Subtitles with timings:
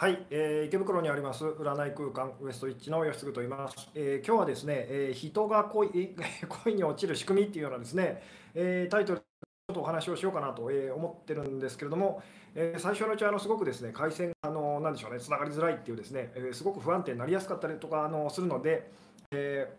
[0.00, 6.16] はい、えー、池袋にあります占い空間ウエストイッチの吉嗣と言います、えー、今日はですね、えー、人が恋
[6.64, 8.22] 恋に落ちる仕組みっていうようなですね、
[8.54, 12.22] えー、タイトルちょっとお話をしようかなと思ってるんですけれども、
[12.54, 18.90] えー、最初のうちはあのすごくですね回線あのなんでしょうねつながりづらいっていうですね、えー、すごく不安定になりやすかったりとかあのするので、
[19.32, 19.70] え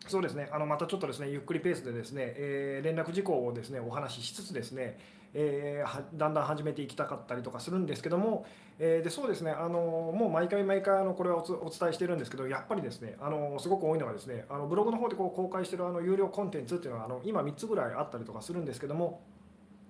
[0.00, 4.98] ー、そうですねあのまたちょっとですねゆっくりペースでですね、えー、連絡事項をですねお話ししつつですね、
[5.34, 8.46] えー、だんだん始めていきたかったりとかするんですけども、
[8.78, 9.78] えー、でそうですねあの
[10.14, 19.20] もう毎回毎回あのこれはお伝えしてるんですけどやっぱりですねあのすごく多いのがですねあのブログの方でこう公開してるあの有料コンテンツっていうのはあの今3つぐらいあったりとかするんですけども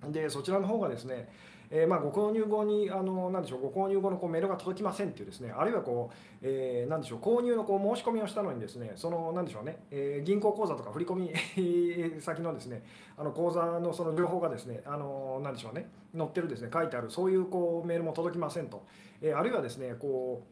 [0.09, 1.29] でそちらの方がですね
[1.69, 12.83] えー、まあご購入後にあのなんでしょうご購入後のこうメールが届きませんっていうですねあるいはこう、えー、なんでしょう購入のこう申し込みをしたのにですねそのなんでしょうね、えー、銀行口座とか振込 先のですね
[13.17, 18.83] あの口座のその情報がですねあのなんでしょうね載ってるですね書いてあるそういうこうメールも届きませんと、
[19.21, 20.43] えー、あるいはですねこ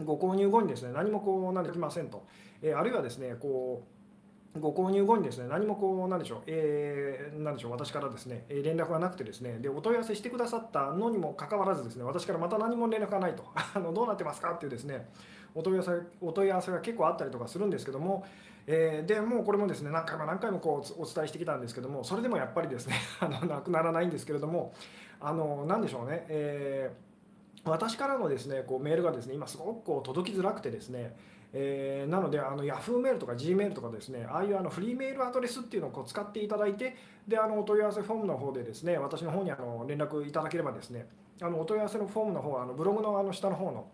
[0.00, 2.26] うご購入後にですね何もこう何できませんと、
[2.60, 4.01] えー、あるいはですねこう
[4.60, 15.08] ご購入後にですね何もこうなんでしょう、えー、でしょう私からですね連絡がなくてですねでお問い合わせしてくださったのにもかかわらずですね私からまた何も連絡がないと あのどうなってますかっていうですね
[15.54, 18.26] お問い合わせお問い合わせが結構あったりとかするんですけども、
[18.66, 24.74] えー、でもうこれもですね何回も何回もこうお伝えしてきたんですけどもそれでもやっぱりですね あのなくならないんですけれども
[25.18, 31.16] あの何でしょうね、えー、私からのですねこうメールがですね今すごくこう届きづらくてですね
[31.54, 36.96] えー、なのであの Yahoo メールとか G メールとかですねああいうあのフリーメールアドレスっていうのをこう使っていただいて
[37.28, 41.06] であのお問い合わせフォームの方でですね私の方にあの連絡いただければですね
[41.40, 43.86] あのお問い合わせのフォームの方はあのブログのあの下の方の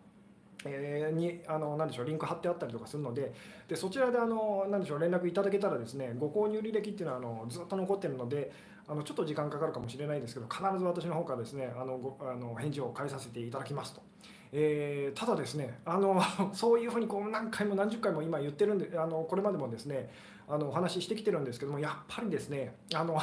[0.64, 3.32] えー、にあの何でしょうリンク貼ってあったりとかするので
[3.68, 8.50] でそちらであの何でしょう連絡いただけたらですねご購入履歴っていうのはあのずっと残ってるので
[8.88, 14.02] あのちょっと時間かかるかもしれないですけど必ず私の方からですねあのごあの返事を返させていただきますと。
[14.52, 16.20] えー、ただですねあの
[16.52, 20.10] そういうふうにこう何回も何十回も今言ってるんであのこれまでもですね
[20.50, 23.20] あのお話ししてきてるんですけどもやっぱりですねあの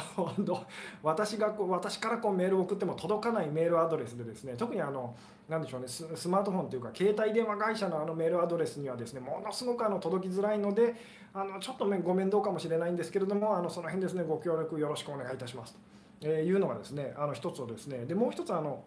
[1.02, 5.16] 私がこう私からこうメールを送っても届かないメールアドレスでですね特にあの
[5.48, 10.94] 何でしょうねスマートフォンというか携帯電話会社のあのメールアドレスにはですねものすごくあの届きづらいので
[11.34, 15.80] あのちょっとご面倒かもしれないんですけれどもあのその辺ですねご協力よろしくお願いいたしますと
[16.22, 18.84] えいうのがですねあの一つをですねでもう一つあの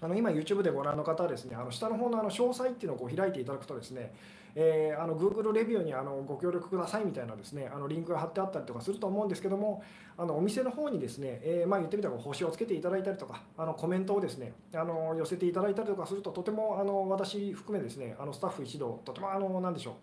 [0.00, 4.12] あの今 YouTube でご覧の方はですねあの下の方のあの詳細っていうのをこう開いていただくとですね、
[4.54, 9.82] えー、あの Google レビューにあのご協力くださいみたいなですねあのリンクが貼ってあったりとかすると思うんですけども
[10.18, 19.94] あのお店の方にですね、えー、まあ言ってみたら星をつけていただいたりとかあのコメントをですねあの寄せていただいたりとかするととてもあの私含めですねあのスタッフ一同とてもあの何でしょう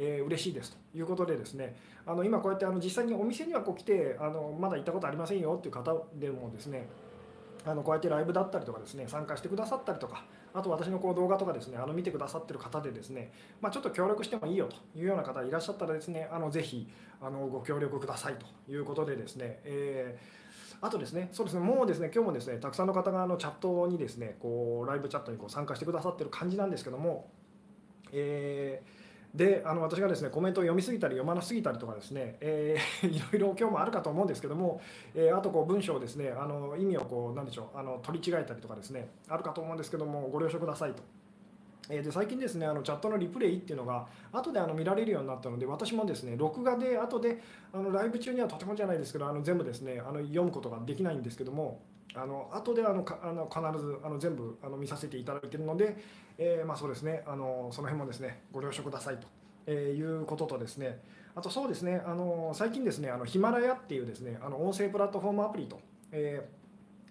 [0.00, 1.76] えー、嬉しいですということでですね
[2.06, 6.86] あの今こうやってあの実際にお店にはこう来てあのまだ行ったことありませんよっていう方でもですね
[7.64, 10.24] あのこうやってライブだったりとかですね参加してくださったりとか
[10.54, 16.88] あと私のこう動画とかですねあの見てくださってる方でですね、まあ、ちょっと協力してもいいよというような方いらっしゃったらですねあのぜひ
[17.20, 27.30] あのご協力くださいということでですね、えー、あとですねそうですねもうですね今日もですねたくさんの方があのチャットにですねこうライブチャットにこう参加してくださってる感じなんですけども
[28.12, 28.97] えー
[29.34, 34.80] であの私がですねコメントを読みすぎたり読まなすぎたりとかですね、えー、 いろいろ今日もあるかと思うんですけども、
[35.14, 41.02] えー、あとこう文章をですねあの意味をこうなんでしょうあの取り違えたりとかですねあるかと思うんですけどもご了承くださいと。
[41.90, 51.80] えで最近ですねあのチャットのリプレイっていうのが後であの見られるようになったので私もですね録画で後であのライブ中にはとてもじゃないですけどあの全部ですねあの読むことができないんですけども
[52.14, 55.96] あの後であのかあの必ずあの全部あの見させていただいているので、
[56.38, 59.26] えー、まあ、そうですねあのその辺もですねご了承くださいと。
[59.68, 60.98] えいうこととですね
[61.34, 65.78] あとそうですねあの最近ですねあのヒマラヤっていうですねあの音声プラットフォームアプリと、
[66.10, 66.48] え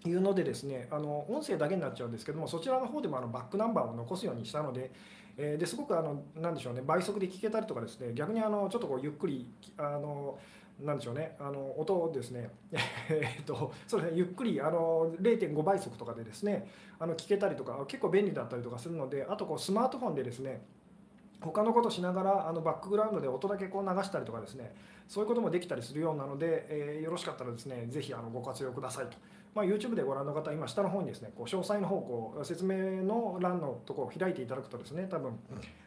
[0.03, 4.91] ー、いうのでですねあの音声だけになっちゃうんですけどもそちらの方でもあのバックナンバーを残すようにしたので、
[5.37, 9.47] えー、ですごくあのなんでしょうね倍速で聞けたりとかですね逆にあのちょっとこうゆっくり
[9.77, 10.39] あの
[10.79, 12.51] なんでしょうね、あの音ですね、
[13.09, 20.61] えっとそうですね、ゆっくりあの0.5倍速とかでですね、あの聞けたりとか、結構便利だったりとかするので、あとこうスマートフォンでですね、
[21.41, 24.73] 他のことしながらあのバックグラウンドで音だけこう流したりとかですね
[25.07, 29.17] そういうこともできたりするようなので、えー、よろしかったらですねぜひあのご活用くださいと、
[29.57, 35.39] まあ、YouTube でご覧の方今下の方にですねこう詳細の方こう説明の欄のところを開いていただくとですね多分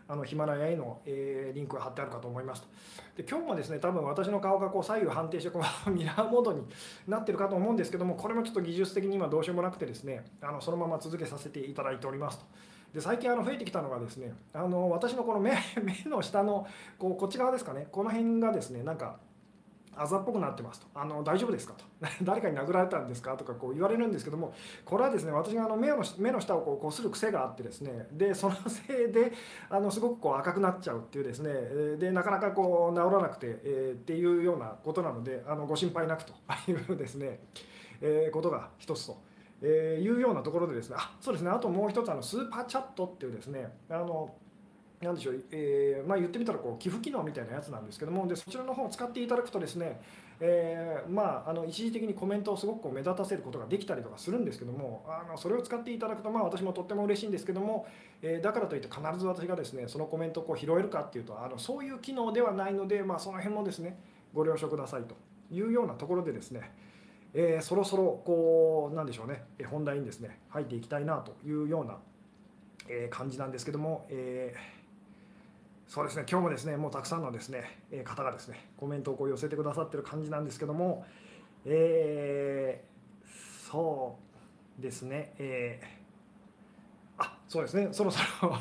[0.08, 2.68] あのヒマラヤへの、えー、リンクが貼ってあるかと思いますと
[3.16, 6.66] で今日もですね多分私の顔がこう左右反転してこう ミラーモードに
[7.06, 12.46] なってるかと思うんですけどもこれもちょっと技術的に今どうしようもなくてですねあのそのまま続けさせていただいておりますと。
[12.92, 16.66] で最近あの増えてきたのがですねあの私のこの目目の下の
[16.98, 19.20] こうこっち側ですかねこの辺がですねなんか
[20.02, 20.86] あざっぽくなってますと。
[20.94, 21.84] あの大丈夫ですかと。
[22.24, 29.30] 誰かに殴られたんですかとかこう言われるんですけどもこれはですね私があの目の目の下をこうこする癖があってですねでそのせいで
[29.68, 31.52] あのすごくこう赤くなっちゃうっていうですね
[31.98, 36.32] でなかなかこう治らなくて、えー、っていうようなことなのであのご心配なくと。
[36.66, 37.40] いうですね、
[38.00, 39.18] えー、ことが一つと。
[39.62, 44.34] えー、いうようなところでですねあそうですねあともう一つあのスーパーチャットっていうですねあの
[45.02, 49.98] なでしょう、えー、まあ、言ってみたらこう寄付機能みたいなやつなんですけどもでそちらの方を使っていただくとですね、
[50.40, 57.86] えー、まあ、あの一時的にコメントをすごく目立たせることができたりとかするんですけどもあのそれを使っていただくと、まあ、私もとっても嬉しいんですけども、
[58.20, 63.98] えー、だからといって必ず私がですねそのコメントをこう拾えるかっていうとあのそういう機能ではないので、まあ、その辺もですね
[64.34, 65.16] ご了承くださいと
[65.50, 66.72] いうようなところでですね
[67.32, 71.98] えー、そろそろこうなんでしょうね本題にですね入っていきたいなというような、
[73.10, 74.79] 感じなんですけども、えー、
[75.90, 76.24] そうですね。
[76.30, 77.64] 今日もですねもうたくさんのですね
[78.04, 81.04] 方がですねコメントをこう寄せてくださってる感じなんですけども、
[81.64, 84.16] えー、そ
[84.78, 87.88] うですね、えー、あそうですね。
[87.90, 88.56] そろそろ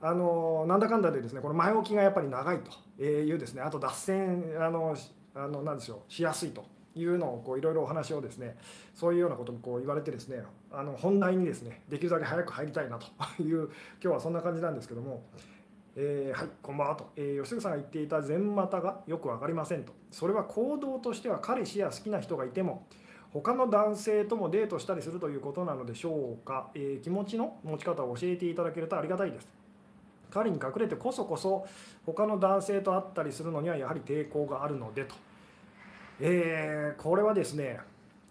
[0.00, 2.60] あのなんだかんだでですねこの前置きがやっぱり長い
[2.96, 4.96] というですねあと脱線あの
[5.34, 6.64] あのなんでしょうしやすいと
[6.94, 8.56] いうのをこういろいろお話をですね
[8.94, 15.22] そういうようなこともこう言われてですねあの本題にですねできるだけ早く入りたいなという今日はそんな感じなんですけども、
[15.94, 19.92] えー、はいこんばんはと、えー、吉純さんが言っていた全股がよく分かりませんと。
[20.10, 22.86] それは行動としては彼氏や好きな人がいても
[23.32, 29.46] 他の男性ともデートしたりするということなのでしょうか、えー、気持ちの持ち方を教えていただけるとありがたいです。
[30.30, 31.66] 彼に隠れてこそこそ
[32.06, 35.14] 他の男性と会ったりするのにはやはり抵抗があるのでと。
[36.20, 37.80] えー、これはですね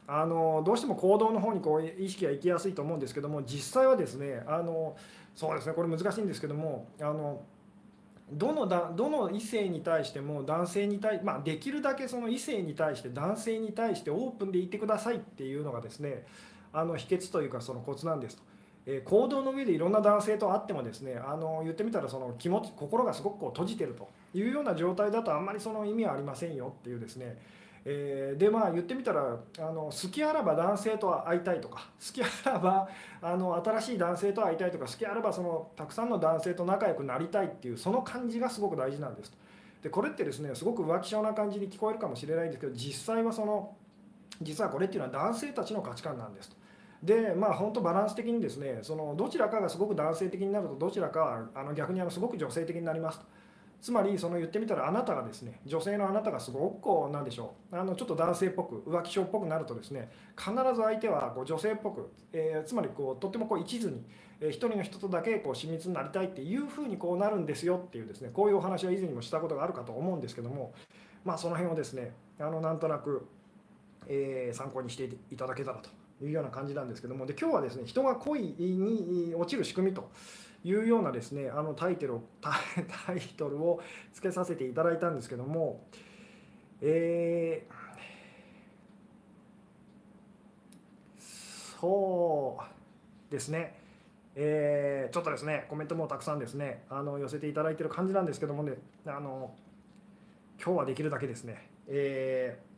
[0.07, 4.95] あのどうしても行動の方にこう意識が行きやすいと思うんですけども実際はですねあの
[5.35, 7.41] そうですねこれ難しいんですけどもあの
[8.31, 16.25] どのだどの異性に対しても男性に対まあ、できるだけその異性に対して男性に対してオープンでいてくださいっていうのがですね
[16.71, 18.43] あの秘訣というかそのコツなんですと。
[18.85, 27.37] えー、行動の上でいろんな男性と会ってもですねあの言ってみたらその気持ち心がすごくこう閉じてるというような状態だとあんまりその意味はありませんよっていうですね
[27.83, 32.87] えー、でまあ言ってみたらあの好きあらば男性と会いたいとか好きあらば
[33.21, 39.33] あの新しい男性と会いたいとか好きあらばそのたくさんの男性と仲良くなりたいっていうその感じがすごく大事なんです
[39.81, 43.75] でこれってですねすごく浮気性な感じに聞こえるかもしれないんですけど実際はその
[44.41, 46.55] 実はこれっていうのは男性たちの価値観なんですと。
[47.03, 53.25] でまあ本当バランス的にですねそのどちらかがすごく男性的になるとどちらかはあの逆にあのすごく女性的になりますと。
[53.81, 57.75] つまりその言ってみたらあなたがですね女性のあなたがすごくこうなんでしょう。
[57.75, 64.03] あのちょっと男性っぽく浮気症っぽくなるとですね必ず相手はこう女性っぽく、えー、つまりこうとってもこう一途に、
[64.39, 70.73] えー、一人の人とだけこう親密になりたいっていうふうにこうなるんですよっていうですねこういうお話は以前にもしたことがあるかと思うんですけども
[71.25, 73.25] まあその辺をですねあのなんとなく、
[74.07, 75.89] えー、参考にしていただけたらと
[76.23, 80.11] いうような感じなんですけどもで今日はですね人が恋に落ちる仕組みと
[80.63, 83.81] いうようなですねあのタイトルを タイトルを
[84.13, 85.83] つけさせていただいたんですけども
[86.83, 87.73] えー、
[91.79, 92.57] そ
[93.29, 93.79] うですね
[94.35, 99.53] えー、ちょっとですねコメントもたくさんですねあの寄せていただいてる感じなんですけどもねあの
[100.63, 102.71] 今日はできるだけですね、えー、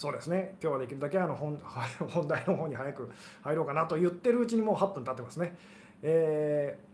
[0.00, 1.60] そうですね今日はできるだけあの本
[2.10, 3.10] 本題の方に早く
[3.42, 5.56] 入ろうかなと言ってるうちにもう8分経ってますね。
[6.02, 6.90] えー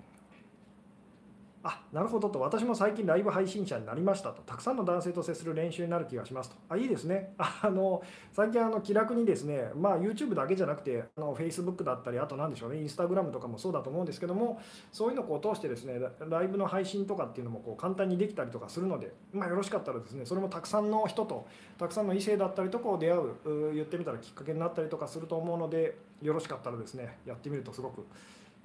[1.66, 2.40] あなるほどと。
[2.40, 4.40] 私も最近ライブ配信者になりましたと。
[4.42, 6.57] たくさんの男性と接する練習になる気がしますと。
[6.69, 7.35] あいいですね。
[7.38, 12.76] あの最近あの気楽にですね、まあ、YouTube だけじゃなくてあの Facebook だったりあと何でしょうね。
[12.76, 14.61] Instagram とかもそうだと思うんですけども
[14.92, 21.47] そういうのを通してですねライブの配信とかっていうのもこう簡単にできたりとかするので、まあ、よろしかったらですねそれもたくさんの人と
[21.78, 28.07] たくさんの異性だったりとこう出会う言ってみたらきっかけになったりとかすると思うのでよろしかったらですねやってみるとすごく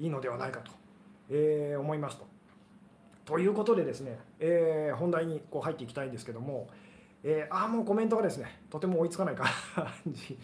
[0.02, 0.72] いいのではないかと、
[1.30, 2.26] えー、思いますと。
[3.24, 6.68] ということでですね、えー、本題にこう入っていきたいんですけども、
[7.24, 9.48] えー、ああもうコメントがですねとても追いつかない感
[10.08, 10.40] じ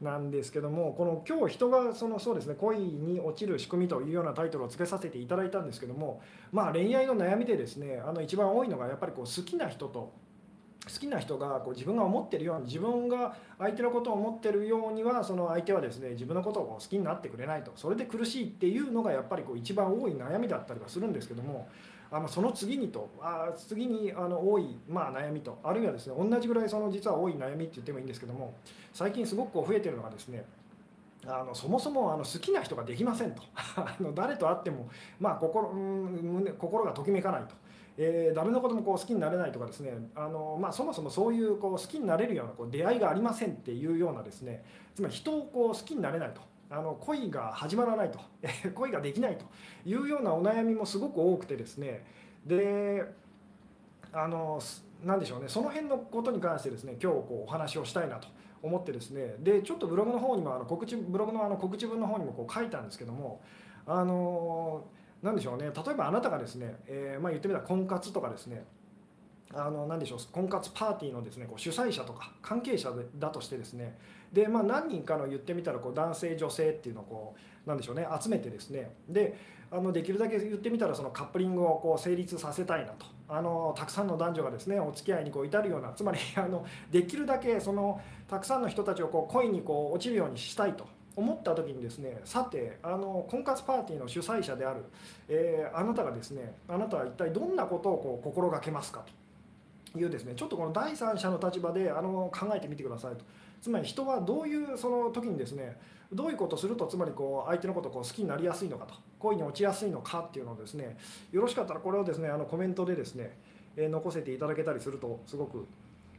[0.00, 10.14] なんですけどもこの今日人がそのそうですね恋に落ちる仕組みというようなタイトルをつけさせていただいたんですけどもまあ恋愛の悩みでですねあの一番多いのがやっぱりこう好きな人と
[10.84, 21.68] 好きな人がこう自分が思ってるように自分が相手のことを思ってるようにはその相手はですね自分のことを好きになってくれないとそれで苦しいっていうのがやっぱりこう一番多い悩みだったりはするんですけども
[22.10, 28.54] あのその次にとあ次にあの多い、まあ、悩みとあるいはですね同じぐらいその実は多い悩みって言ってもいいんですけども
[28.92, 30.44] 最近すごくこう増えてるのがですね
[31.24, 34.88] あのそもそもあの好きな人ができませんと あの誰と会っても、
[35.20, 37.54] まあ心、うん、心がときめかないと。
[37.98, 46.40] えー、誰のこともこう好きになれないとかですねあの、まあ、そもそもそういうこう好きになれるようなこう出会いがありませんっていうようなですねつまり人をこう好きになれないと。
[46.70, 48.18] あの恋が始まらないと。
[48.74, 49.44] 恋ができないと
[49.84, 52.02] いうようなお悩みもすごく多くてですね。
[52.46, 53.04] で
[54.10, 54.58] あの
[55.04, 55.48] 何でしょうね。
[55.48, 58.28] その辺のことに関してですね今日こうお話をしたいなと
[58.62, 59.36] 思ってですね。
[59.40, 63.42] でちょっとブログの方にもあの告知ブログのあの告知文の方にもこう書いたんですけども
[63.86, 64.84] あの
[65.22, 65.66] 何でしょうね。
[65.66, 68.64] 例えばあなたがですね、えー、まあ、言ってみたら婚活とかですね。
[69.54, 70.18] あの何でしょう。
[70.32, 73.98] 婚活パーティーのですねこう主催者とか関係者だとしてですね。
[74.32, 77.34] で、まあ、何人かの言ってみたらこう男性女性っていうのをこ
[77.66, 78.06] うなんでしょうね。
[78.20, 78.94] 集めてですね。
[79.08, 79.36] で
[79.70, 83.06] あのできるだけ言ってみたらそのカップリングをこう成立させたいなと。
[83.28, 85.92] あのたくさんの男女がですねお付き合いにこう至るような。
[85.92, 90.86] つまりあのできるだけそのたくさんの人たちをこう恋にこう落ちるようにしたいと。
[91.14, 94.84] 思った時にですねさてあの婚活パーティーの主催者である、
[95.28, 99.04] えー、あなたがですねあなたは一体どんなことをこう心がけますか？
[99.92, 103.24] というですねちょっとこの第三者の立場であの考えてみてくださいと。
[103.60, 105.76] つまり人はどういうその時にですね
[106.12, 110.96] どういうことをするとつまりこう相手のことをこう好きになりやすいのかと恋に落ちやすいのかっていうのをですね
[111.30, 113.36] よろしかったらこれをですねあのコメントでですね、
[113.76, 115.64] えー、残せていただけたりするとすごく、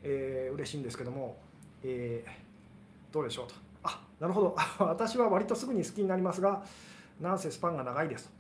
[0.04, 1.36] えー、嬉しいんですけども、
[1.84, 3.56] えー、どうでしょうと。
[4.20, 4.56] なるほど。
[4.80, 6.64] 私は割とすぐに好きになりますが
[7.20, 8.28] なんせスパンが長いです。
[8.28, 8.32] と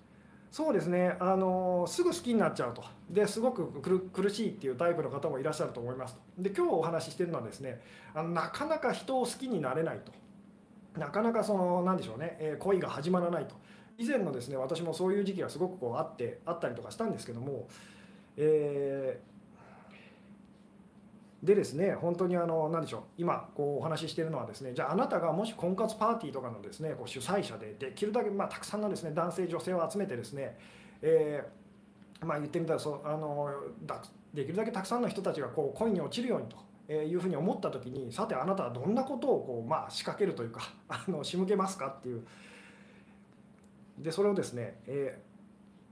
[0.52, 1.16] そうですね。
[1.20, 2.84] あのすぐ好きになっちゃうと。
[3.10, 3.66] ですごく
[4.12, 6.22] 苦しいっていうタイプの方もいらっしゃると思いますと。
[6.38, 7.82] で今日お話ししてるのはですね
[8.14, 10.12] あのなかなか人を好きになれないと。
[11.00, 13.56] なかなかその何でしょうね、え恋が始まらないと。
[13.98, 17.68] 以前のですね私もそういう時期がすごくこうあってあったりとかしたんですけども、
[18.38, 19.33] えー
[21.44, 30.58] でですね本当にあの何でしょう今こうお話ししているのはですねじゃああなたがもし婚活パーティーとかのですねこう主催者でできるだけまあたくさんのですね男性女性を集めてですね、
[31.02, 33.50] えー、まあ言ってみたらそあの
[34.34, 36.48] できるだけたくさんの人たちがこう恋に落ちるように
[36.88, 42.26] というふうに思った時にさてあなたはどんなことをこうまあ仕掛けるというか あの仕向けますかっていう。
[44.00, 45.34] でそれをですね、えー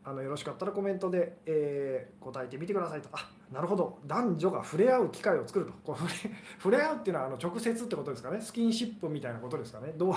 [0.04, 3.10] あのよろしかったらコメントで、えー、答えてみてくださいと。
[3.12, 4.00] あなるほど。
[4.06, 5.74] 男女が触れ合う機会を作ると。
[5.84, 6.16] こ触れ
[6.58, 8.40] 触れ合うっていうのはあの直接ってことですかね。
[8.40, 9.94] スキンシップみたいなことですかね。
[9.98, 10.16] どう、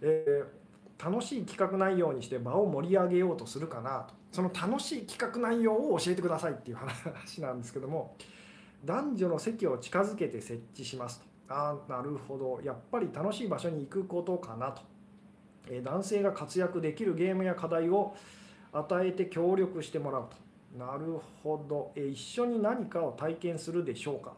[0.00, 4.14] えー、楽しい企画内容にして場を盛り上げようとするかなと。
[4.32, 8.16] その楽しい企画内容を教えてくださいっていう話なんですけども
[8.84, 11.54] 男女の席を近づけて設置しますと。
[11.54, 12.60] ああなるほど。
[12.64, 14.82] やっぱり楽しい場所に行くことかなと、
[15.68, 18.16] えー、男性が活躍できるゲームや課題を
[18.72, 20.43] 与えて協力してもらうと。
[20.74, 24.32] なるほど、え一緒に何かを体験するでしょうか？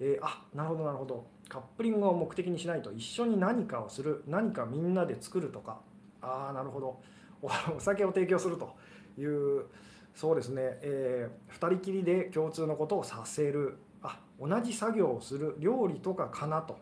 [0.00, 1.26] えー、あなるほどなるほど。
[1.48, 2.92] カップリングを目的にしないと。
[2.92, 4.24] 一緒に何かをする。
[4.26, 5.80] 何かみんなで作るとか。
[6.22, 7.00] ああなるほど。
[7.42, 8.76] お酒を提供すると
[9.18, 9.66] いう
[10.14, 13.76] そうですね、えー、2人きりで共通のことをさせる。
[14.02, 15.56] あ同じ作業をする。
[15.58, 16.78] 料理とかかなと。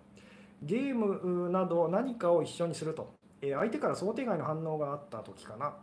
[0.62, 5.74] ゲームなど何かを一緒にすると、えー、相手から想定外の反応があった時かな。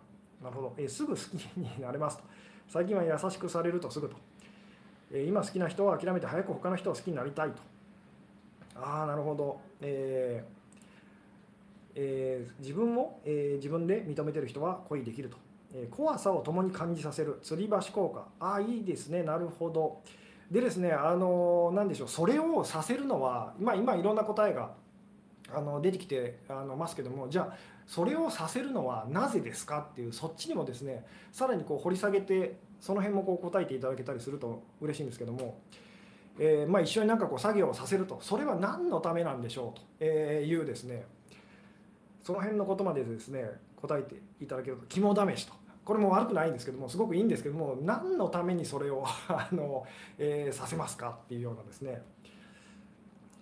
[0.43, 2.23] なるほど、えー、すぐ好きになれますと。
[2.67, 4.15] 最近は優しくされるとすぐと。
[5.11, 7.61] えー、今好きな人は諦めて早く他の人を好きになりたいと。
[8.75, 9.59] ああ、なるほど。
[9.81, 10.55] えー
[11.97, 15.37] えー、自分を、え、自分で認めてる人は恋できると。
[15.73, 17.39] え、怖さを共に感じさせる。
[17.43, 18.27] 吊り橋効果。
[18.39, 19.23] ああ、いいですね。
[19.23, 20.01] なるほど。
[20.51, 24.71] でですね、あのー、でしょう、それをさせるのは、まあ、今いろんな答えが
[25.53, 35.59] あの出てきてあのますけどもじゃあそれをさせるのはなぜですかっていうそっちにもですねさらにこう掘り下げてその辺もこう答えていただけたりすると嬉しいんですけども、
[36.39, 41.05] えー、まあ、一緒になんかこう作業をさせるとそれは何のためなんでしょうというですね
[42.21, 45.53] その辺のことまでですね答えていただけると肝試しと。
[45.85, 49.85] これも悪くないんですけどもすごくいいんですけども何のためにそれを あの、
[50.17, 52.01] えー、させますかっていうようなですね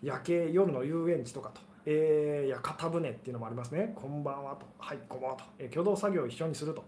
[0.02, 3.92] 夜景夜の遊園地とかとえー、屋形船っていうのもありますね。
[3.94, 4.66] こんばんはと。
[4.80, 5.44] はい、こんばんはと。
[5.60, 6.84] えー、共同作業を一緒にすると。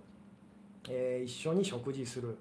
[0.89, 2.37] えー、一緒に食事する。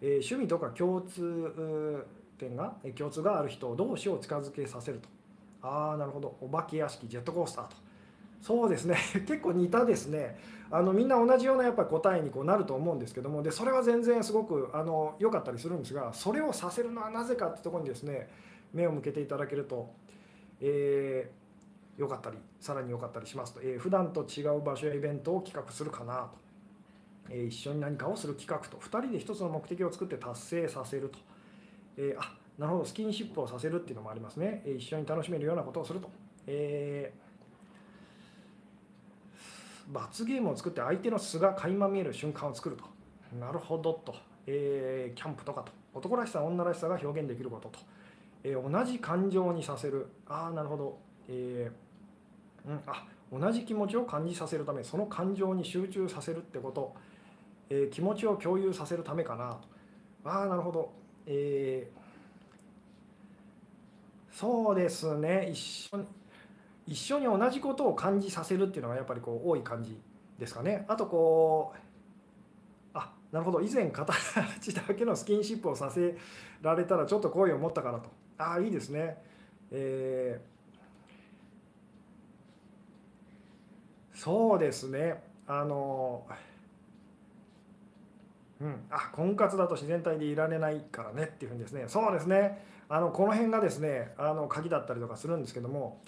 [0.00, 2.06] えー、趣味とか共通
[2.38, 5.08] 点が、え共通がある人同士を近づけさせると。
[5.60, 6.36] ああ、なるほど。
[6.40, 7.76] お化け屋敷、ジェットコースターと。
[8.40, 8.96] そうですね。
[9.26, 10.38] 結構似たですね。
[10.70, 18.30] あのみんな同じようなやっぱり答えにこうなると思うんですけどもでそれは全然すごくあの良かったりするんですがそれをさせるのはなぜかってとこにですね
[18.72, 19.90] 目を向けていただけると、
[20.62, 21.41] えー
[21.96, 26.30] 良かったりさらに良かったりしますと、えー、普段と違う場所やイベントを企画するかなと、
[27.30, 28.76] えー、一緒に何かをする企画と。
[28.78, 31.18] 2人で1つの目的を作って達成させると、
[31.96, 32.84] えー、あなるほど。
[32.84, 36.10] スキンシップをさせるっていうのもありますね、えー、一緒に楽しめるようなことをすると、
[36.46, 42.84] えー、罰ゲームを作って相手の素が垣間見える瞬間を作ると。
[43.38, 44.14] なるほどと。
[44.46, 45.72] えー、キャンプとかと。
[45.94, 47.78] 男らしさ女らしさが表現できることと、
[48.44, 50.08] えー、同じ感情にさせる。
[50.26, 51.81] ああなるほど、えー、
[52.66, 56.94] うん、あ同じ気持ちを感じさせるためその感情に集中させるってこと、
[57.70, 59.58] え気持ちを共有させるためかな。
[60.22, 60.92] とああなるほど、
[61.26, 61.90] え
[64.30, 65.48] そうですね。
[65.50, 66.06] 一緒に
[66.86, 70.00] 一緒に同じことを感じさせるっていうのがやっぱりこう多い感じ
[70.38, 70.84] ですかね。
[70.88, 71.78] あとこう
[72.94, 73.60] あなるほど。
[73.60, 76.16] 以前形だけのスキンシップをさせ
[76.60, 78.10] られたらちょっと好意を持ったかなと。
[78.38, 79.22] ああいいですね。
[79.70, 80.51] えー、
[84.22, 85.20] そうですね。
[85.48, 86.24] あの
[88.60, 91.86] うん、あ婚活だと自然体でいられないからねっていうふうにですね。
[91.88, 92.64] そうですね。
[92.88, 96.00] あのこの辺がですねあの鍵だったりとかするんですけども。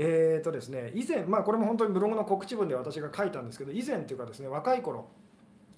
[0.00, 5.08] えーとですね、以前、まあ、これも本当にブログの告知文で私が書いたんですけど以前というかですね若い頃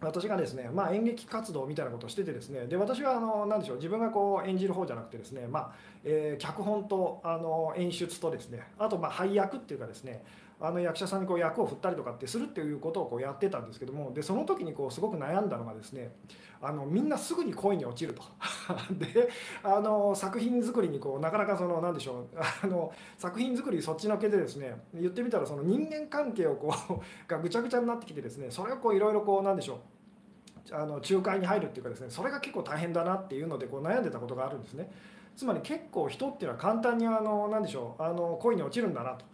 [0.02, 2.66] 私がですね、まあ、演劇活動みたいなことをしててですね。
[2.66, 5.72] で私はあの何でしょう自分がこう演じる方じゃなくてですね、まあ
[6.04, 10.22] えー、脚本とあの演出とですねあとまあ配役っていうかですね
[10.60, 16.12] あの役者さんにこう役を振ったりとかってするっていうことをこうやってたんですけどもでその時にこうすごく悩んだのがですね
[16.60, 18.22] あのみんなすぐに恋に落ちると。
[18.92, 19.30] で
[19.64, 22.26] あの作品作りにこうなかなかその何でしょう
[22.62, 34.90] あの作品作りそっちのけでですね言ってみたらその人間関係をこう がぐちゃぐちゃになってきてですねそれをこういろいろこうなんでしょうあの仲介に入るっていうかですねそれが結構大変だなっていうのでこう悩んでたことがあるんですね。
[35.36, 39.24] つまり結構人っていうのは簡単にあの何でしょうあの恋に落ちるんだなと。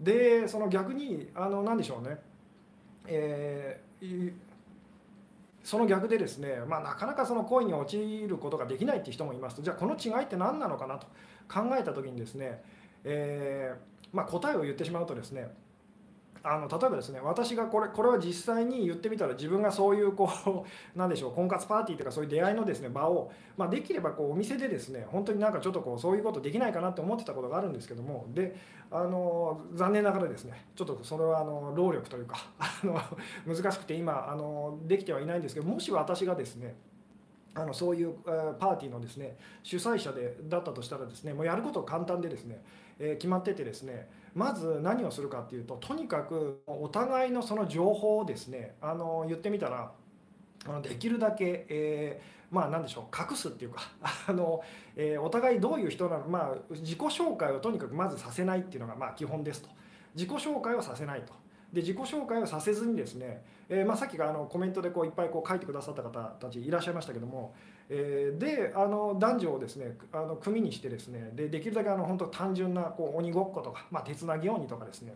[0.00, 2.18] でその逆にあの何でしょうね、
[3.06, 4.32] えー、
[5.62, 9.62] その逆でですね、まあ、なかなかその恋に陥ることができないっていう人もいますと。
[9.62, 11.06] じゃあこの違いって何なのかなと
[11.48, 12.62] 考えた時にですね、
[13.04, 15.48] えー、まあ、答えを言ってしまうとですね
[16.46, 28.54] あの例えばですね私がこれこれは実際に言ってみたら自分がそういうこう なんでしょう婚活パーティーとかそういう出会いのですね場を、まあ、できればこうお店でですね本当になんかちょっとこうそういうことできないかなって思ってたことがあるんですけどもで
[28.90, 33.00] あの残念ながらですねちょっとそれはあの労力というか あの
[33.46, 36.76] 難しくて今あのできてはいないんですけどもし私がですね
[37.54, 38.12] あのそういう
[38.58, 42.62] パーティーのですね主催者でだったとしたらですねもうやること簡単でですね、
[42.98, 49.92] えー、決まっててですねまず何をするかっていうととにかくお互いのその情報をですねあの言ってみたら
[50.66, 53.82] あのできるだけ、えー、まあ何でしょう隠すっていうか
[54.26, 54.62] あの、
[54.96, 59.68] えー、お互いどういう人なのまあ自己紹介をとにかくまずさせないっていうのがまあ基本ですと。
[60.14, 61.32] 自己紹介をさせないと。
[61.72, 67.52] で自己紹介をさせずにですね、えー、まあ、さっきがあのコメントでこういっぱいこう書いてくださった方たちいらっしゃいましたけども、
[67.90, 75.14] えー、であの男女をですねあの組にしてですねでできるだけあの本当単純なこう鬼ごっことか、まあ、手つなぎ鬼とかですね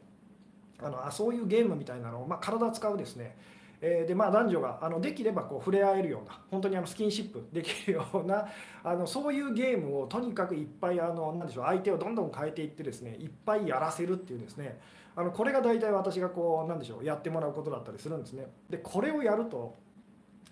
[0.81, 3.37] あのあそういうゲームみたいなのを、まあ、体使うですね
[3.81, 8.49] えでまあ、男女があのできればこう触れ合えるような本当にあのスキンシップできるような
[8.83, 14.81] あのそういうゲームをとにかくいっぱいあのなんでしょう相手をどんどん変えていってですねいっぱいやらせるっていうですね
[15.15, 18.47] あのこれが大体私がこうなんでしょうやってもらうことだったりするんですね。
[18.69, 19.77] でこれをやると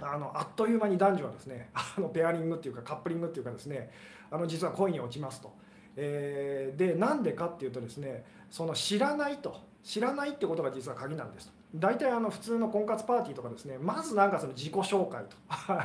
[0.00, 3.90] あのあっという間に男女はですね あのペアリングっていうかカップリングっていうかですね
[4.30, 5.52] あの実は恋に落ちますと。
[5.98, 11.52] えー、でなんでかっていうとですねその知らないと知らないってことが実は鍵なんですと。
[11.74, 15.24] 大体あの普通の婚活パーティーとかですねまずなんかその自己紹介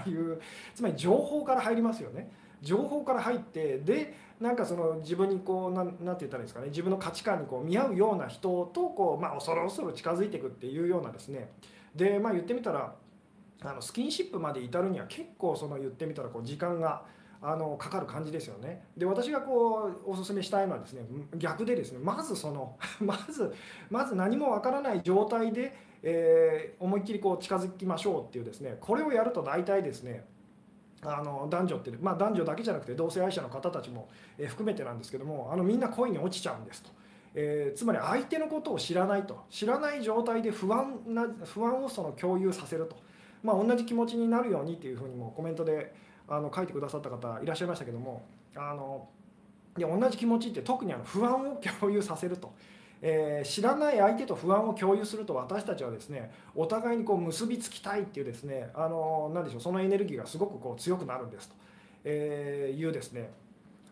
[0.03, 0.41] と いう
[0.75, 2.31] つまり情報から入りますよね。
[2.61, 11.51] 情報から入ってでなんかその自分にこうなんなんて言ったらいいですかね自分の価値観にこう見合うような人とこう、まあ、恐る恐る近づいていくっていうようなですね
[11.95, 12.93] でまあ言ってみたら
[13.63, 17.03] あのスキンシップまで至るには結構その言ってみたらこう時間が
[17.43, 18.83] あのかかる感じですよね。
[18.95, 21.03] で私がこうおすすめしたいのはですね
[21.37, 23.53] 逆でですねまずその まず
[23.89, 30.23] まず何もわからない状態で、えー、思いっきりこう近づきましょうっていうですねこれをやると大体ですね
[31.03, 36.91] あの男女って、まあ、男女だけじゃなくて同性愛者の方たちも、え含めてなんですけどもあのみんな恋に落ちちゃうんですと、
[37.33, 39.45] えー、つまり相手のことを知らないと。
[39.49, 42.97] 知らない状態で不安な不安をその共有させると、
[43.43, 45.93] まあ、同じ気持ちになるようにっていうふうにもコメントで
[46.27, 48.23] あの書いてくださった方いらっしゃいましたけども
[48.55, 49.07] あの
[49.77, 52.53] いや同じ気持ちって特にあの不安を共有させると。
[53.03, 61.55] えー、知らない相手と不安を共有すると私たちはですねお互いにこう結びつきたいっていうですねあの何でしょうそのエネルギーがすごくこう強くなるんですと、
[62.03, 63.31] えー、いうですね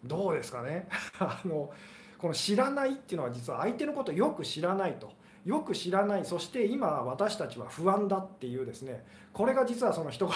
[0.03, 0.87] どうですかね。
[1.19, 1.71] あの
[2.17, 5.11] この知らないっていうのは実は相手のことをよく知らないと。
[5.45, 10.35] よく知らないそして今私たちは不安だっていうですねこれが実はその人が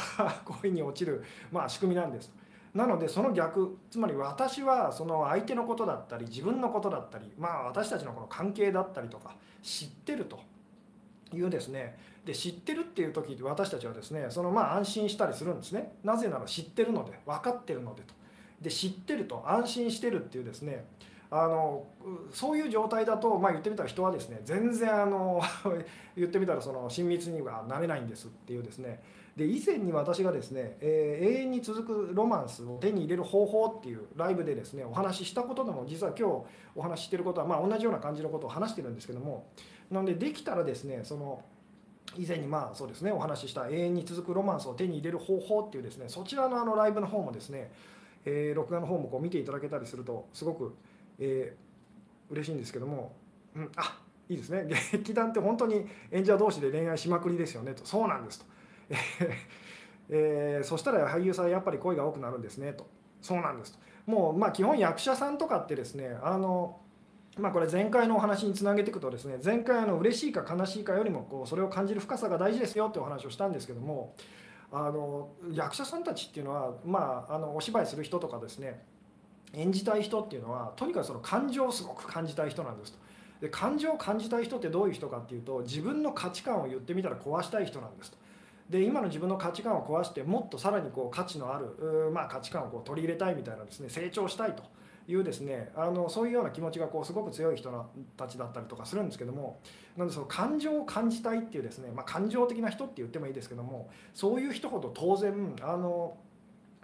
[0.61, 2.31] 恋に落ちる、まあ、仕組みなんです。
[2.73, 10.39] なのでその逆つまり私はその相手のことだったり自分のことだったりまあ私たちのこの関係だったりとか知ってると。
[11.37, 11.97] いうですね。
[12.25, 15.93] で知ってるっていう時私たちはですねそのまあ安心したりするんですね。
[16.03, 18.13] なぜなら知ってるので分かってるのでと。
[18.61, 20.85] で知ってると安心してるっていうですね
[21.35, 21.87] あの
[22.31, 25.41] そういう状態だと、まあ、言ってみたら人はですね全然あの
[26.15, 29.01] 言ってみたらその親密にはなれないんですっていうですね。
[29.35, 36.43] で以前に私がですね、えー、永遠に続くロマンスを手に入れる方法っていうライブでですねお話ししたことでも実は今日
[36.75, 39.47] お話ししてることはまあ同じような感じのことを話してるんですけども。
[39.89, 41.41] なのでできたらですねその
[42.15, 47.71] 以前にまあそうですねお話しした永遠に続くロマンスを手に入れる方法っていうですねそちらのあのライブの方もですね、
[48.25, 50.75] えー、録画の方もこう見ていただけたりするとすごく、
[51.19, 53.13] えー、嬉しいんですけども、
[53.55, 53.99] うん、あ
[54.29, 54.67] いいですね。
[54.91, 57.85] 劇団って本当に演者同士で恋愛しまくりですよねと。
[57.85, 58.45] そうなんですと。
[60.09, 62.87] えー、そしたら俳優さんやっぱり恋が多くなるんですねと。
[63.21, 63.79] そうなんですと。
[64.05, 66.79] もうまあ基本役者さんとかってですねあの
[67.37, 74.15] まあこれ前回のお話につなげていくとですね前回あの嬉しいか悲しいかよりもこうそれを感じる深さが大事ですよってお話をしたんですけども
[74.71, 78.83] あの役者さんたちっていうのはまああのお芝居する人とかですね
[79.53, 82.99] 演じたい人っていうのはとにかくその感情をすごく感じたい人なんですと。
[83.41, 88.17] で感情を感じたい人ってどういう人かっていうと自分の価値観を言ってみたら壊したい人なんですと。
[88.69, 94.63] で今の自分の価値観を壊してもっとさらにこう価値のある、まあ、価値観をこう取り入れたいみたいなですね成長したいと
[95.07, 97.69] いうですねあのそういうような気持ちがこうすごく強い人
[98.15, 99.59] たちだったりとかするんですけども
[99.97, 106.15] なのでその感情を感じたいっていうですね、まあ、感情的な人って言ってもいいですけどもそういう人ほど当然あの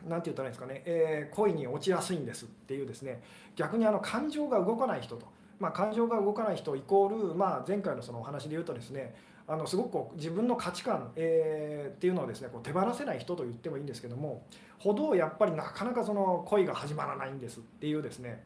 [0.08, 3.22] なんて言ったらいいんですかね、えー、恋に落ちやすいんですっていうですね
[3.56, 5.28] 逆にあの感情が動かない人と、
[5.60, 9.16] まあ、感情が動かない人イコール、まあ、前回のそのお話で言うとですね
[9.48, 14.44] あのすごくこう自分の価値観、えー、っていうのをですねこう手放せない人と言ってもいいんですけども
[14.78, 18.44] ほどやっぱりなかなかその恋が始まらないんですっていうですね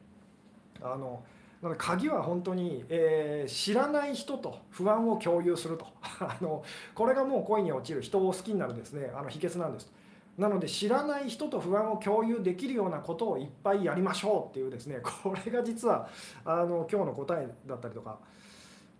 [0.81, 1.23] あの
[1.63, 5.87] なので鍵は本当に、えー、知らない人と不安を共有すると。
[6.19, 6.61] あの
[6.93, 9.91] これがもう恋に落ちる人を好きになるですねあの秘訣なんです。
[10.37, 16.09] なので知らない人と不安を共有できるようなことをいっぱいやりましょうっていうですね これが実は
[16.43, 18.17] あの今日の答えだったりとか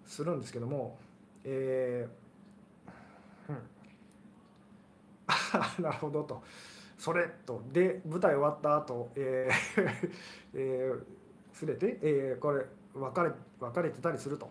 [0.06, 0.98] するんですけども
[1.44, 3.58] えー、うん。
[5.28, 6.44] あ なるほどと。
[6.98, 7.62] それと。
[7.72, 10.12] で舞台終わった後、えー
[10.56, 11.04] えー、
[11.54, 14.50] すれて、えー、これ別れ別れてたりすると。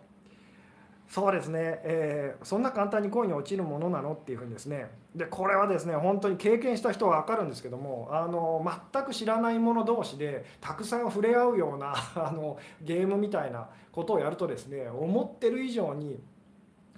[1.13, 4.89] そうですね、えー、そんな簡単に恋に落ちるものなのっていうふうにですね。
[5.15, 16.19] でこれはですね本当に経験した人は分かるんですけどもあの全く知らない者同士でたくさん触れ合うようなあのゲームみたいなことをやるとですね思ってる以上に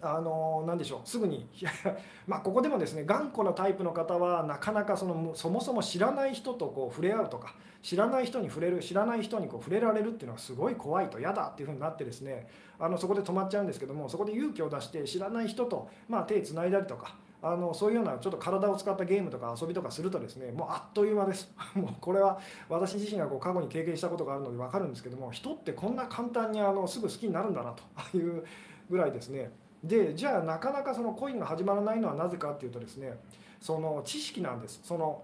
[0.02, 1.48] あの何でしょうすぐに。
[2.28, 12.48] まここでもですね頑固なタイプの方はなかなかそのそもそも知らない人とこう触れ合うとか知らない人に触れる知らない人にこう触れられるっていうのはすごい怖いと嫌だっていうふうになってですね
[12.80, 21.54] あのそこで止まっちゃうんですけどもそこで勇気を出して知らない人と、まあ、手つないだりとかあのそういうようなちょっと体を使ったゲームとか遊びとかするとですねもうあっという間です。
[21.76, 27.76] もうこれは私自身がこう過去に経験したことがあるので分かるんですけども人ってこんな簡単にあのすぐ好きになるんだな
[28.12, 28.44] という
[28.90, 29.52] ぐらいですね。
[29.88, 33.18] でじゃあなかなかそのコインが始まらないのはなぜかっていうとですね
[33.62, 34.82] その知識なんです。
[34.84, 35.24] その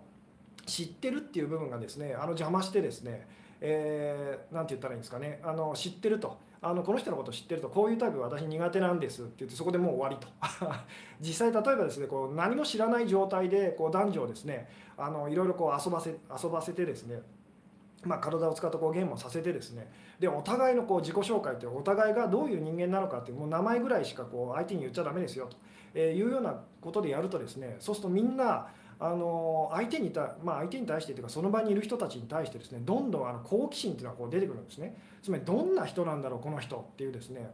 [0.66, 3.28] 知ってるっていう部分がですねあの邪魔してですね
[3.64, 6.38] えー、て言ったらいいんですかねあの知ってると。
[6.64, 10.28] あのこの人のこと知ってるとこういうタイプ私苦手なんですって言ってそこでもう終わりと。
[11.20, 17.24] 実際例えばですねこう何も知らない状態でこう男女をですねあのいろいろこう遊ばせ遊ばせてですね
[18.04, 19.88] まあ、体を使ったこうゲームをさせてですね
[20.22, 25.50] でお互いのこう自己紹介ってお互いがどういう人間なのかってもう名前ぐらいしかこう相手に言っちゃダメですよ
[25.94, 28.68] というようなことでやるとですねそうするとみんな
[29.00, 34.96] あの相手にた、まあ、相手に対してというかその場にいる人たちに対してですねどんどんあの好奇心っていうのがこう出てくるんですね。
[35.24, 37.50] つまりどんな人なんだろうこの人っていうですね。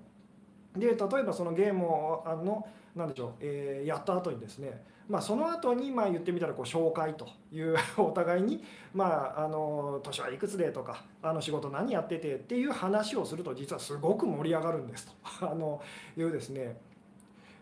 [0.75, 15.13] で例えばそのゲームをあのなでしょう、え、やった後にですねまあ、その後にまあ言ってみたらこう紹介という お互いに、まあ、あの年はいくつでとかあの仕事何やっててっていう話をすると実はすごく盛り上がるんですと。
[15.50, 15.82] あの
[16.17, 16.78] いうですね。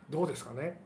[0.09, 0.81] どうですかね。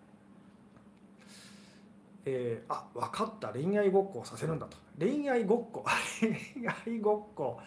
[2.26, 3.50] えー、あ分かった。
[3.50, 4.78] 恋愛ごっこをさせるんだと。
[5.00, 5.86] 恋愛ごっこ。
[6.19, 7.60] 恋愛ごっこ。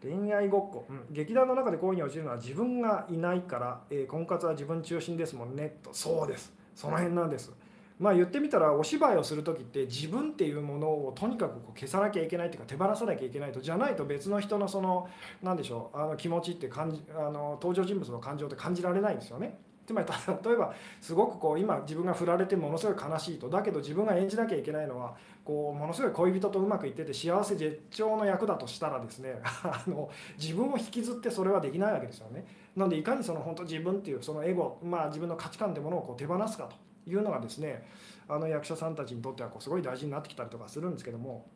[0.00, 5.78] 恋愛ごっこ、うん、劇団の中で恋に落ちるのは自分がいないから、えー、婚活は自分中心ですもんね。
[5.82, 5.92] と。
[5.92, 6.52] そうです。
[6.74, 7.52] その辺なんです。
[7.98, 15.08] まあ言ってみたらお芝居をする時って自分っていうものをとにかくこう消さなきゃいけないというか手放さなきゃいけないとじゃないと別の人のその
[15.42, 19.58] 何でしょうあの気持ちって感じあの登場人物の感情って感じられないんですよね。
[19.88, 20.06] つまり
[20.44, 25.14] 例えばすごくこう今自分が振られてものすごい悲しいとだけど自分が演じなきゃいけないのは
[25.46, 32.44] こうものすごい恋人とうまくいってて幸せ絶頂の役だとしたらですね あの自分を引きずってそれはできないわけですよね。
[32.76, 36.76] なのでいかにその本当自分っていうそのエゴ、まあ、自分の価値観ってものをこう手放すかと
[37.08, 37.86] いうのがですね
[38.28, 41.46] あの役者さんたちにとってはこうすごい大事になってきたりとかするんですけども、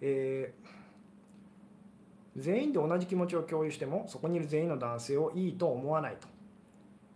[0.00, 6.34] えー、全員で同じ気持ちを共有してもそこにいる全員の男性をいいと思わないと。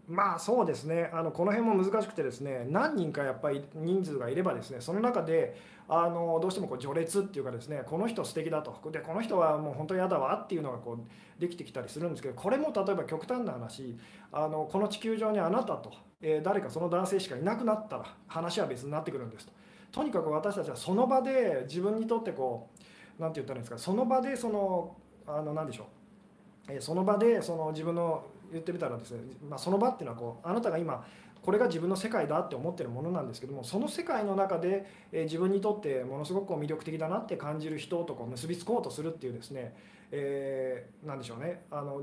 [0.09, 5.55] まあそうですねあのこの辺も難しくてですね何人かやっぱり人数がいればですねその中で
[5.87, 13.99] あのどうしてもこう序列っていうかですねこの人素敵だとでこの人はもう本当に嫌だわっていうのがこうできてきたりするんですけどこれも例えば極端な話
[14.33, 19.53] あのこの地球上にあなたと、え、誰かその男性しかいなくなったら話は別になってくるんですと。
[19.91, 22.69] とにかく私たちはその場で自分にとってこ
[23.19, 25.89] う何て言ったらいいんですかその場でそのあの何でしょ
[26.69, 31.07] う、え、その場でその自分の言ってみたらですね、まあ、その場っていうのはこうあなたが今
[31.43, 39.75] これが自分の世界だって思ってるものなんですけどもその世界の中で、え自分にとってものすごく魅力的だなって感じる人とこう結びつこうとするっていうですね、
[40.11, 42.03] えー、でしょうねあの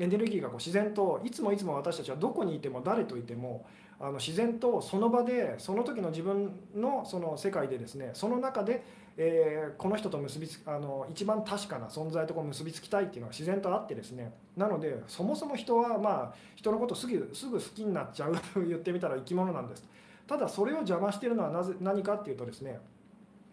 [0.00, 3.66] エネルギーがこう自然といつもいつも私たちはどこにいても誰といても
[4.00, 8.82] あの自然とその場でその時の自分のその世界でですねその中で
[9.22, 14.32] えー、この人と結びつあの一番確かな存在とこう結びつきたいっていうのは自然とあってですね。
[14.56, 18.34] なのでそもそも人はまあ人のことすぐすぐ好きになっちゃう
[18.66, 19.84] 言ってみたら生き物なんです。
[20.26, 22.80] ただそれを邪魔してるのはなぜ何かっていうとですね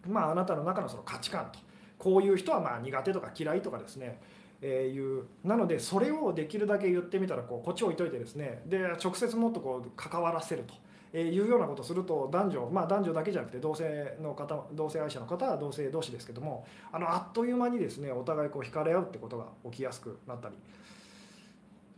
[0.06, 1.58] まああなたの中のその価値観と。
[1.98, 4.18] こういう人はまあ苦手とか嫌いとかですね。
[4.60, 10.74] えー、いうなのでそれをできるだけ言ってみたらこうこっち置いといてですねで直接もっとこう関わらせると
[11.12, 20.54] えいうようなことをすると男女まあ男女だけじゃなくて同性の方同性愛者の方は同性同士ですけどもあのあっという間にですねお互いこう惹かれ合うってことが起きやすくなったり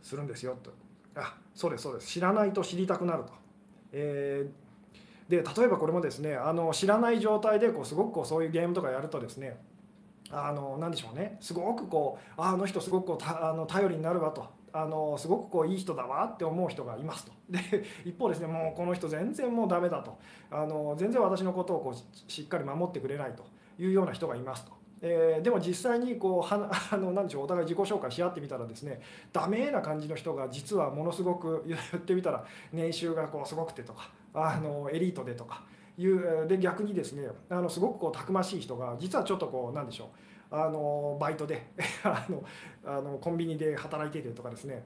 [0.01, 0.71] するんですよと
[1.15, 3.33] あそうですそうです知らないと知りたくなると。
[3.93, 9.59] えー、で例えばこれもですねあの知らない状態でこうすごくこうそういうゲームとかやるとですね
[10.31, 11.37] あの何でしょうね。
[11.39, 14.61] すごくこうあの人すごくこうあの頼りになるわと。
[14.73, 17.31] あのすごくこういい人だわって思う人がいますと。
[17.49, 17.59] で
[18.05, 20.17] 一方ですねもうこの人全然もうダメだと。
[20.49, 23.43] あの全然私のことをこうしっかり守ってくれないと
[23.77, 24.81] いうような人がいますと。
[25.03, 29.01] えー、でも実際にこうは あの何でしょうお互い自己紹介し合ってみたらですね
[29.33, 35.63] ダメな感じの人が実はものすごく言ってみたら年収がこうすごくてとかあのエリートでとか
[36.01, 40.09] いうで逆にですねあのすごくこうたくましい人が実はちょっとこうなんでしょ
[40.51, 41.67] うあのバイトで
[42.03, 42.43] あの
[42.85, 44.83] あのコンビニで働いててとかですね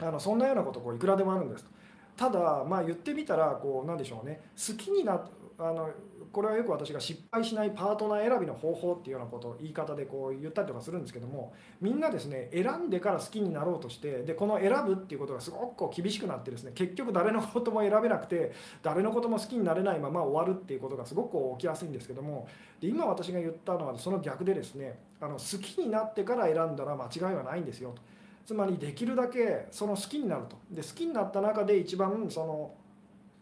[0.00, 1.68] あのそんなようなことこういくらでもあるんです。
[2.16, 5.20] ただまあ言ってみたらこうなんでしょうね好きにな
[5.60, 5.90] あの
[6.32, 22.48] これはよく私が失敗しないパートナー選びの方法っていうようなことを言い方でこう言ったりとかするんですけどもみんなですね選んでから好きになろうとしてでこの選ぶっていうことがすごくこう厳しくなってですね結局誰のことも選べなくて誰のことも好きになれないまま終わるっていうことがすごくこう起きやすいんですけども
[22.80, 28.02] で今私が言ったのはその逆でですねあの好きになってから選んだら間違いはないんですよと。
[28.46, 32.74] つまりできるだけその好きになるとで好きになった中で一番その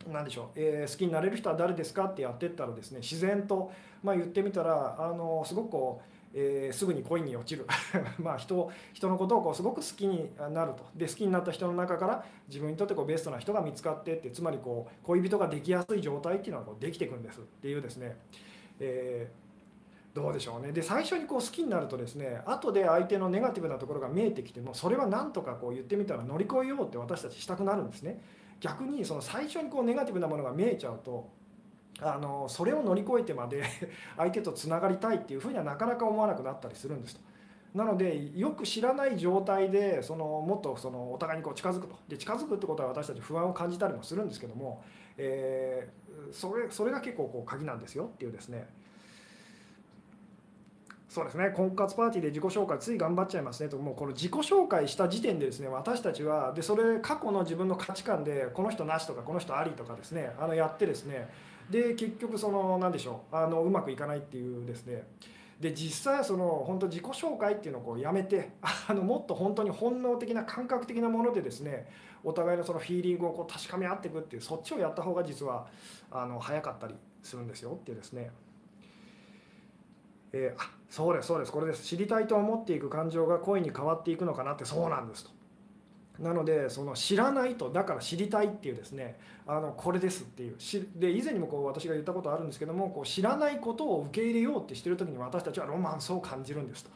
[0.08, 3.70] 何でしょう、えー、好きになれる人は誰ですかってやってったらですね自然と、
[4.02, 7.66] まあ、言ってみたらあのすごくこう、えー、すぐに恋に落ちる。
[8.18, 10.84] まあ人人のことをこうすごく好きになると。
[10.94, 17.40] で好きになった人の中から自分にとってこうベストな人が見つかってってつまりこう恋人ができやすい状態っていうのはこうできていくんです。
[17.40, 18.16] っていうですね、
[18.80, 19.48] えー
[20.14, 20.72] どうでしょうね。
[20.72, 28.20] で最初にこう好きになるとですね後で相手のネガティブなところが見えてきてもそれは何とかこう言ってみたら乗り越えようって私たちしたくなるんですね。
[28.60, 31.28] 逆にその最初にこうネガティブなものが見えちゃうと
[32.00, 33.64] あのそれを乗り越えてまで
[34.16, 37.20] 相手とつながりたいっていうふうにはなかなか思わなくなったりするんですと。
[37.74, 44.82] なのでよく知らない状態でそのもっとそのお互いにこう近づくとで近づくってことは私たち不安を感じたりもするんですけども、
[45.18, 48.68] えー、それそれが結構こう鍵なんですよっていうですね
[51.08, 51.50] そうですね。
[51.50, 53.78] 婚活パーティーで自己紹介つい頑張っちゃいますねと。
[53.78, 61.28] もうこの自己紹介した時点でですね私たちはでそれ過去の自分の価値観でこの人なしとかこの人ありとかですねあのやってですね。
[61.70, 65.04] で結局その何でしょうあのうまくいかないっていうですね。
[65.60, 71.88] で実際その本当自己紹介っていうのをこうやめてあのもっと本当に本能的な感覚的なものでですね
[72.22, 75.66] お互いのそのフィーリングをこう確かめ合っていくっていうそっちをやった方が実は
[76.10, 78.30] あの早かったりするんですよっていうですね。
[80.32, 81.52] えー、そうですそうです。
[81.52, 81.84] これです。
[81.84, 85.30] 知りたいと思っていく感情が恋に変わっていくのかなってそうなんですと。
[86.18, 90.56] なのでその知らないとだから知りたいっていうですねあのこれですっていう。
[90.96, 96.90] で以前にもこう私が言ったことあるんですけどもこう知らないことを受け入れようってしてる時に私たちはロマンスを感じるんですと。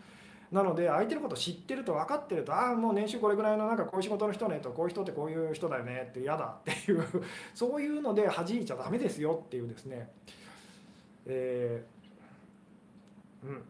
[0.50, 7.05] なので相手のこと知ってると分かってるとああもう年収これぐらいのなんかこういう仕事の人ねとこういう人ってこういう人だよねって嫌だっていう
[7.55, 10.11] そういうので弾いちゃダメですよっていうですね、
[11.24, 13.62] えーうん、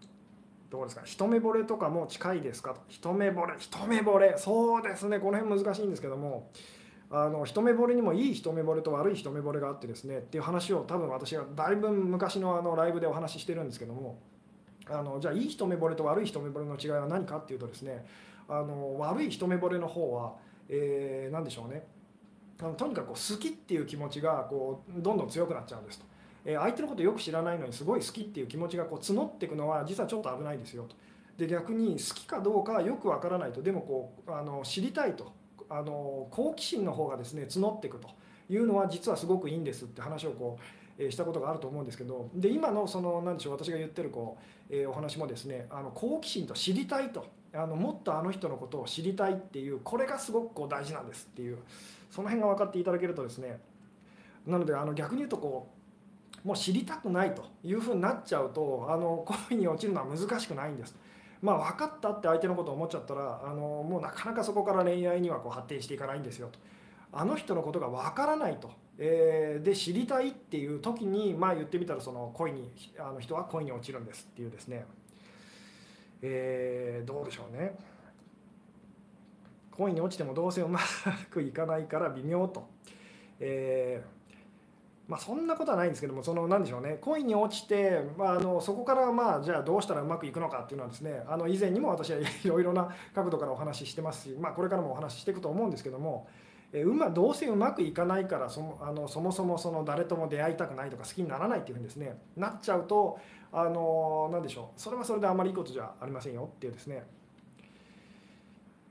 [0.72, 2.80] どうですか一目惚れとかも近いですかと？
[2.88, 4.34] 一目惚れ一目惚れ。
[4.38, 5.18] そうですね。
[5.20, 6.50] この辺難しいんですけども。
[7.10, 10.16] あの一目惚れにもいい一目惚れと悪い一目惚れがあってですね。
[10.16, 14.18] っていう話を多分私がだいぶ昔のあのライブでお話ししてるんですけども。
[14.88, 18.06] あのじゃあいい一目惚れと悪い一目惚れの違いは何かっていうとですね。
[18.48, 20.36] あの悪い一目惚れの方は、
[20.70, 21.86] えー、何でしょうね。
[22.62, 26.06] あのとにかく好きっていう気持ちがこうどんどん強くなっちゃうんですと。
[26.44, 30.96] え相手のことよく知らないのにすごい好きっていう気持ちがこう募っていくのは実はちょっと危ないですよと。
[31.38, 33.62] で逆に好きかどうかはよくわからないと。
[33.62, 35.32] でもこうあの知りたいと。
[35.68, 38.08] あの好奇心の方がですね募っていくと。
[38.50, 40.58] いうのは実はすごくいいんですって話をこ
[40.98, 42.28] う、えしたことがあると思うんですけど。
[42.34, 44.36] で今のその何でしょう私が言ってるこ
[44.70, 47.26] う、えお話もですねあの好奇心と知りたいと。
[47.54, 51.58] あのもっとあの人のことを知りたいっていうこれがすごくこう大事なんですっていう
[52.10, 53.60] その辺が分かっていただけるとですね。
[54.46, 55.81] なのであの逆に言うとこう
[56.44, 60.96] もう知りたくないというふうになっちゃうとあの恋に落ちるのは難しくないんです。
[61.40, 66.58] まあ、分かったって相手のことを思っちゃったらあのもうなかなかそこから恋愛にはこう発展していかないんですよと。
[67.12, 74.86] あの人のことが分からないと、えー、で知りたいっていう時にまあ言ってみたらその恋にあの人は恋に落ちるんですっていうですね、
[76.22, 77.76] えー、どうでしょうね
[79.72, 80.80] 恋に落ちてもどうせうま
[81.30, 82.66] くいかないから微妙と、
[83.40, 84.21] えー
[85.08, 96.28] まあ、そんなことはないんですけどもその何でしょうね恋に落ちて、まあ、あのそこからまあじゃあどうしたらうまくいくのかっていうのはですねあの以前にも私は いろいろな角度からお話ししてますし、まあ、これからもお話ししていくと思うんですけども、
[96.72, 103.18] えうまどうせうまくいかないからそもあのそもそもその誰とも出会いたくないとか好きにならないっていうふうにですねなっちゃうと
[103.52, 107.04] あの何でしょうそれはそれであまりいいことじゃありませんよっていうですね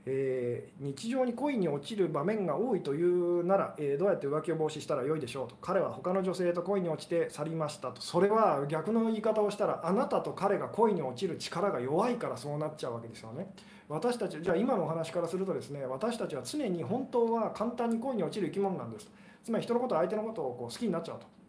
[0.05, 5.55] えー、日常に恋に落ちる場面が多いというなら、えー、どうやって浮気を防止したらよいでしょうと。
[5.61, 8.01] 彼は他の女性と恋に落ちて去りましたと。
[8.01, 13.53] それは逆の言い方をしたらあなたと彼が恋に落ちる力が弱いからそうなっちゃうわけですよね。
[13.87, 19.09] 私たちじゃあ今のお話からするとですね私たちは常に本当は簡単に恋に落ちる生き物なんです。
[19.43, 21.40] つまり人のこと相手のことをこう好きになっちゃうと。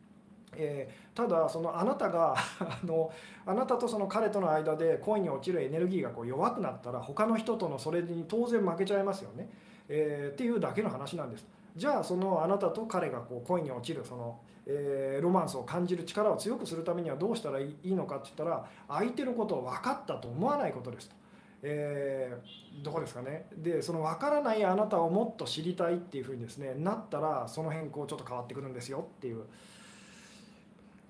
[0.56, 3.10] えー、ただそのあなたが あの
[3.46, 9.48] あなたとその彼との間で恋に落ちるエネルギーがこう弱くなったら他の人とのそれに当然負けちゃいますよね、
[9.88, 21.22] えー、っていうだけの話なんですじゃあそのあなたと彼がこう恋に落ちるその、えー、ロマンスを感じる力を強くするためにはどうしたらいいのかって言ったら相手のことを分かったと思わないことですと。
[21.64, 29.44] えー、どこですかねでその分からないあなたをもっと知りたいっていうふうにですねなったらその辺こうちょっと変わってくるんですよっていう。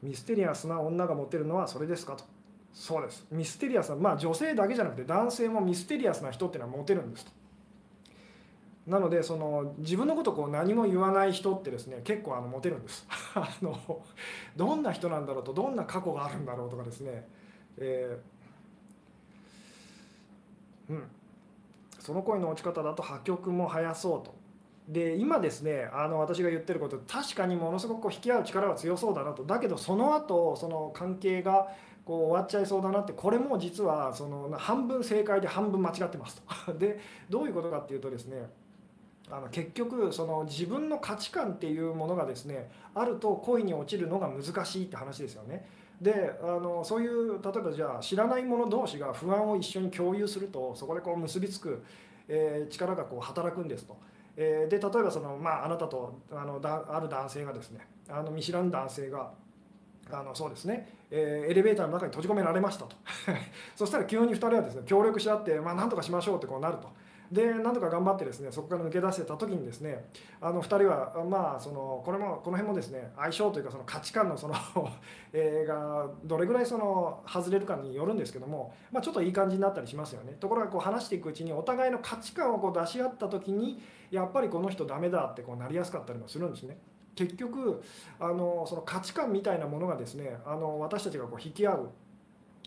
[0.02, 2.24] ミステリアスな女がモテるのはそれですかと。
[2.72, 3.26] そうです。
[3.30, 7.32] ミステリアスなまあ女性だけじゃなくて男性もミステリアスな人っていうのはモテるんですと。
[8.86, 13.06] なのでその自分のことこう何も言わない人ってですね結構あのモテるんです。
[13.34, 13.78] あの
[14.56, 17.28] どんな人なんだろうとどんな過去があるんだろうとかですね、
[17.76, 21.02] えー、うん。
[22.00, 24.41] その恋の落ち方だと破局も早そうと。
[24.92, 31.68] で今ですねあの私が言ってること確かにものすごくこう引き合う力は強そうだなとだけどその後その関係が
[32.04, 36.74] こう終わっちゃいそうだなってこれも実はその半分正解で半分間違ってますと。
[36.78, 37.00] で
[37.30, 38.50] どういうことかっていうとですね
[39.30, 45.66] あの結局その自分の価値観っていうものがですねあると恋に落ちるのが難しいって話ですよね。
[46.02, 51.82] であのそういう例えばじゃあ知らない者同士が不安を一緒に共有するとそこでこう結びつく、
[52.28, 53.96] えー、力がこう働くんですと。
[54.36, 59.30] えー、で例えばその、まあ、あなたとあのだある男性がですねあの見知らぬ男性が
[60.10, 62.96] あのそうですね、えー、エレベーターの中に閉じ込められましたと
[63.76, 66.88] そしたら急に2人はですね協力し合って、まあ、何とかしましょうってこうなると。
[67.32, 70.04] でなんとか頑張ってですねそこから抜け出せた時にですね
[70.38, 74.54] あの2人はまあそのこれもこの辺もですね相性というかその価値観のその
[75.32, 86.76] えがどれぐらいその外れるかによるんですけども、まあ、ちょっといい感じになったりしますよねところがこう話していくうちにお互いの価値観をこう出し合った時にやっぱりこの人ダメだってこうなりやすかったりもするんですね。
[87.14, 87.82] 結局
[88.20, 91.90] あのその価値観みたいなものがですねあの私たちがこう引き合う、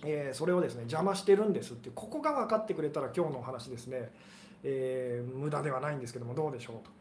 [0.04, 4.12] えー、それをですね邪魔してるんですってここが分かってくれたら今日のお話ですね、
[4.64, 6.92] えー、無駄ではないんですけどもどうでしょうと。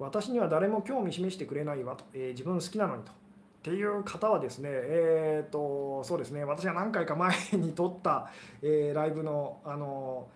[0.00, 3.12] 私には誰も興味示してくれないわと、えー、自分好きなのにと。
[3.12, 3.14] っ
[3.60, 8.30] ていう方はですね、えーとそうですね、私が何回か前に撮った、
[8.62, 10.28] えー、ライブのあの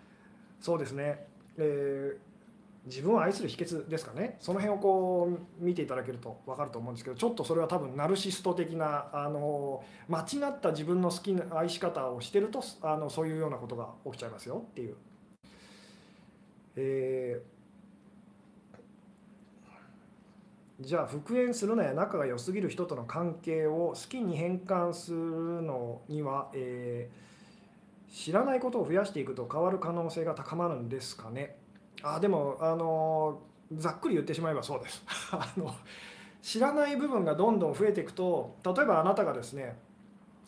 [0.59, 5.29] そうですねえー、自分を愛する秘訣ですかねその辺をこ
[5.61, 14.95] う見ていただけると分かると思うんですけどちょっとそれは多分ナルシスト的なあの間違った自分の好きな愛し方をしてるとあのそういうようなことが起きちゃいますよっていう。
[16.75, 17.53] えー
[20.83, 27.32] じゃあ復縁するのや仲が良すぎる人との関係を好きに変換するのには、えー、
[28.13, 31.57] 知らないことを増やしていくと変わる可能性が高まるんですかね。
[32.03, 33.41] あでもあの
[33.73, 35.03] ざっくり言ってしまえばそうです。
[35.33, 35.73] あの
[36.39, 39.79] 知らない部分がどんどん増えていくと例えばあなたがですね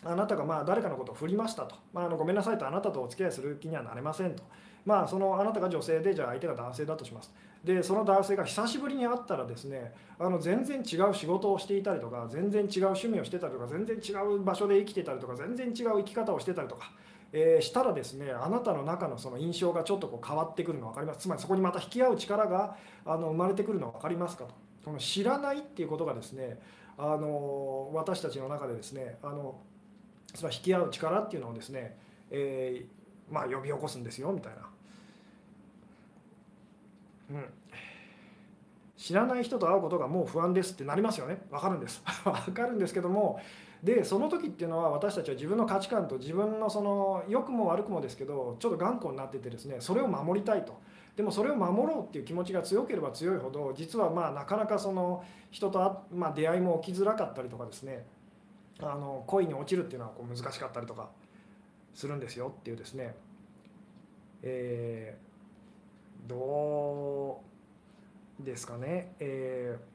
[0.03, 4.43] あなたがまあ誰かのことを振りましたと、まあ、あのごめんなさいとあなたとお付き合いする気にはなれませんと、
[4.85, 7.33] まあ、そのあなたが女性でじゃあ相手が男性だとします。
[7.63, 16.91] でその男性が久しぶりに会ったらですねあの全然違う仕事をしていたりとか全然違う趣味をしてたりとか全然違う場所で生きてたりとか全然違う生き方をしてたりとか、
[17.37, 21.19] えー、したらですねあなたの中のその印象がちょっとこう変わってくるの分かります？
[21.19, 24.55] つまりそこにまた引き合う力があの生まれてくるの分かりますかと。
[24.85, 26.57] この知らないっていうことがですね
[26.97, 29.59] あの私たちの中でですねあの
[30.33, 31.97] その引き合う力っていうのをですね、
[32.31, 34.59] えー、まあ、呼び起こすんですよみたいな。
[37.31, 37.45] うん、
[38.95, 41.39] 知らない人と会うことがもう不安ですってなりますよね。
[41.51, 42.01] 分かるんです。
[42.23, 43.41] 分かるんですけども
[43.85, 50.81] でその時っていうのは私たちは自分の価値観と自分のその良くも悪くもですけどちょっと頑固になっててですねそれを守りたいと。
[51.15, 58.05] でもそれを守ろうっていう気持ちが強ければ強いほど実はまあなかなかその人とまあ出会いも起きづらかったりとかですね
[58.79, 61.09] あの恋に落ちるっていうのはこう難しかったりとか
[61.93, 63.15] するんですよっていうですね、
[64.41, 67.41] えー、ど
[68.41, 69.94] うですかね、えー、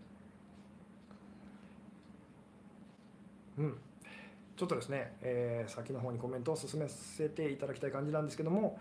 [3.60, 3.78] うん。
[4.56, 8.78] ちょっとですね、えー、先の方にコメントを進めせていただきたい感じなんですけども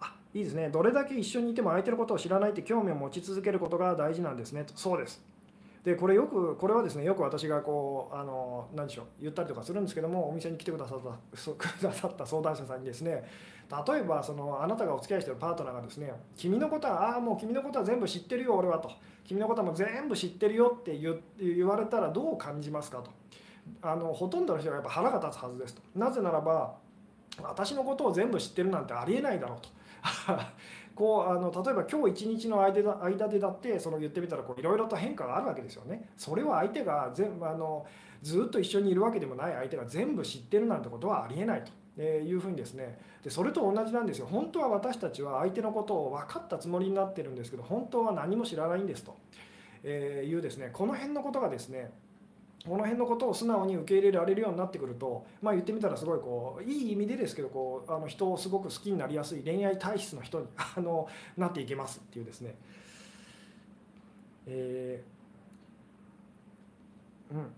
[0.00, 0.68] あいいですね。
[0.68, 4.74] どれだけ一緒にいても相手のことを知らないって興味を持ち続けることが大事なんですねと。
[4.76, 5.20] そうです。
[5.84, 13.24] でこれよくこれはですねよく私がこうあの何でしょう言ったりとかするんですけどもお店に来てくださったくださった相談者さんにですね
[13.86, 18.90] 例えばそのあなたがお付き合いしてるパートナーがですね「君のことはああもう君のことは全部知ってるよ俺は」と
[19.24, 23.10] 「君のことはもう全部知ってるよ」って言言われたらどう感じますかと。
[23.82, 25.82] あのほとんどの人がやっぱ腹が立つはずですと。
[25.94, 26.74] なぜならば
[27.42, 29.68] 私のことを全部知ってるなんてありえないだろうと。
[30.94, 36.08] こうあの例えば今日一日の間だ間でだってその言ってみたらいろいろと変化があるわけですよね。
[36.16, 37.86] それは相手が全あの
[38.22, 41.72] ずっと一緒にいるわけでもない相手が全部知ってるなんてことはありえないと。
[42.02, 42.96] いうふうにですね。
[43.24, 44.26] でそれと同じなんですよ。
[44.26, 49.16] 本当は私たちは相手のことを分かったつもりになってるんですけど本当は何も知らないんですと。
[49.82, 50.70] えいうですね。
[50.72, 51.90] この辺のことがですね
[52.66, 60.46] この辺のことを素直に受け入れられるようになってくると、まあ、言ってみたらすごいこういい意味でですけどこうあの人をすごく好きになりやすい恋愛体質の人に
[60.76, 62.54] あのなっていけますっていうですね、
[64.46, 67.52] えー、うん。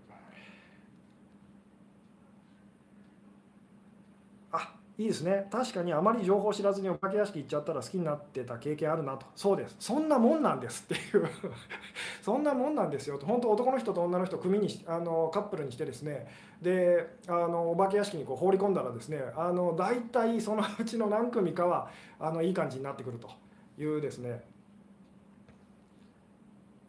[5.01, 5.47] いいですね。
[5.51, 9.25] 確かにあまり情報知らずにお化け屋敷行っちゃったら好きになってた経験あるなと。
[9.35, 9.75] そうです。
[9.79, 11.27] そんなもんなんですっていう。
[12.21, 13.25] そんなもんなんですよと。
[13.25, 16.27] 本当男の人と女の人組にあのカップルにしてですね。
[16.61, 21.89] であのお化け屋敷にこう放り込んだらですねあの大体そのうちの何組かは
[22.19, 23.27] あのいい感じになってくると
[23.79, 24.43] いうですね。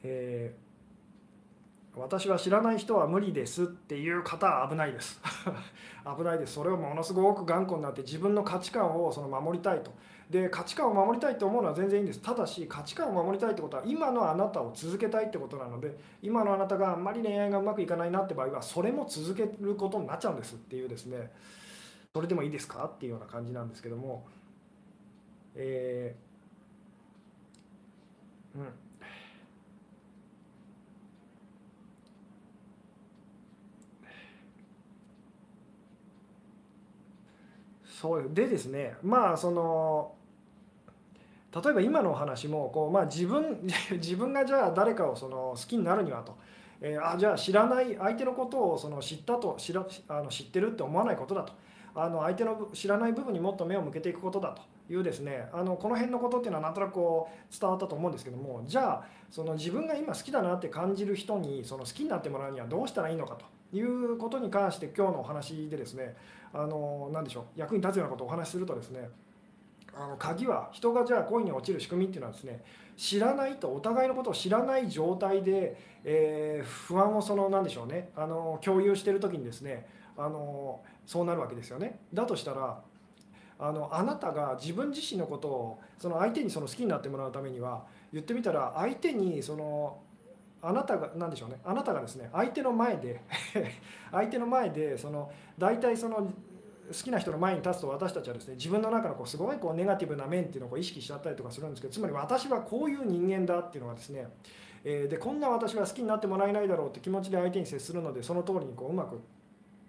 [0.03, 0.73] えー
[1.95, 5.21] 私は知らない人は無理ですっていう方は危ないです。
[6.05, 6.55] 危ないです。
[6.55, 9.93] それをものすごく頑固になって自分の価値観をその守りたいと。
[10.31, 12.21] で価値観を守りたいと思うのは全然いいんです。
[12.21, 21.31] ただし価値観を守りたいってことは今のあなたを続けたいってことなので今のあなたがあんまり恋愛がうまくいかないなって場合はそれも続けることになっちゃうんですっていうですね。
[22.15, 24.27] それでもいいですかっていうような感じなんですけども。
[25.55, 28.67] えー、うん。
[38.03, 40.13] そうでですねまあその
[41.55, 43.61] 例えば今のお話もこう、まあ、自分
[43.93, 46.35] 自分がじゃあ誰かをその好きになるにはと、
[46.81, 51.53] えー、あじゃあ知らない相手のことをその知ったと知らあの知ってるって思わないことだと。
[51.95, 63.45] あの相手の知らない部分にもっと目を向けていくことだというですねあのこの辺のことっていうのはなんとなくこう伝わったと思うんですけどもじゃあその自分が今好きだなって感じる人にその好きになってもらうにはどうしたらいいのかと。
[63.73, 66.15] いうことに関して今日のお話でですね
[66.53, 69.09] あの何でしょう役に立つようなことをお話しするとですね
[69.95, 72.63] あの鍵は人がじゃあ恋に落ちる仕組みっていうのはですね
[72.97, 81.99] 知らないとお互いのことを知らない状態で、えー、不安をその何でしょうねあの共有してる時にですねあのそうなるわけですよね。
[82.13, 82.81] だとしたら
[83.59, 89.99] あのあなたが自分自身のことをその相手にその好きになってもらうためには言ってみたら相手にその
[90.63, 91.59] あなたが何でしょうね。
[91.65, 93.21] あなたがですね相手の前で
[94.13, 96.33] 相手の前でその大体その
[96.89, 104.29] 好きな人の前に立つと私たちはですね自分の中のこうすごいこうネガティブな面っていうのを意識しちゃったりとかするんですけどつまり私はこういう人間だっていうのがですね、
[104.85, 109.21] えー、でこんな私は好きになってもらえないだろうって気持ちで相手に接するのでその通りにこううまく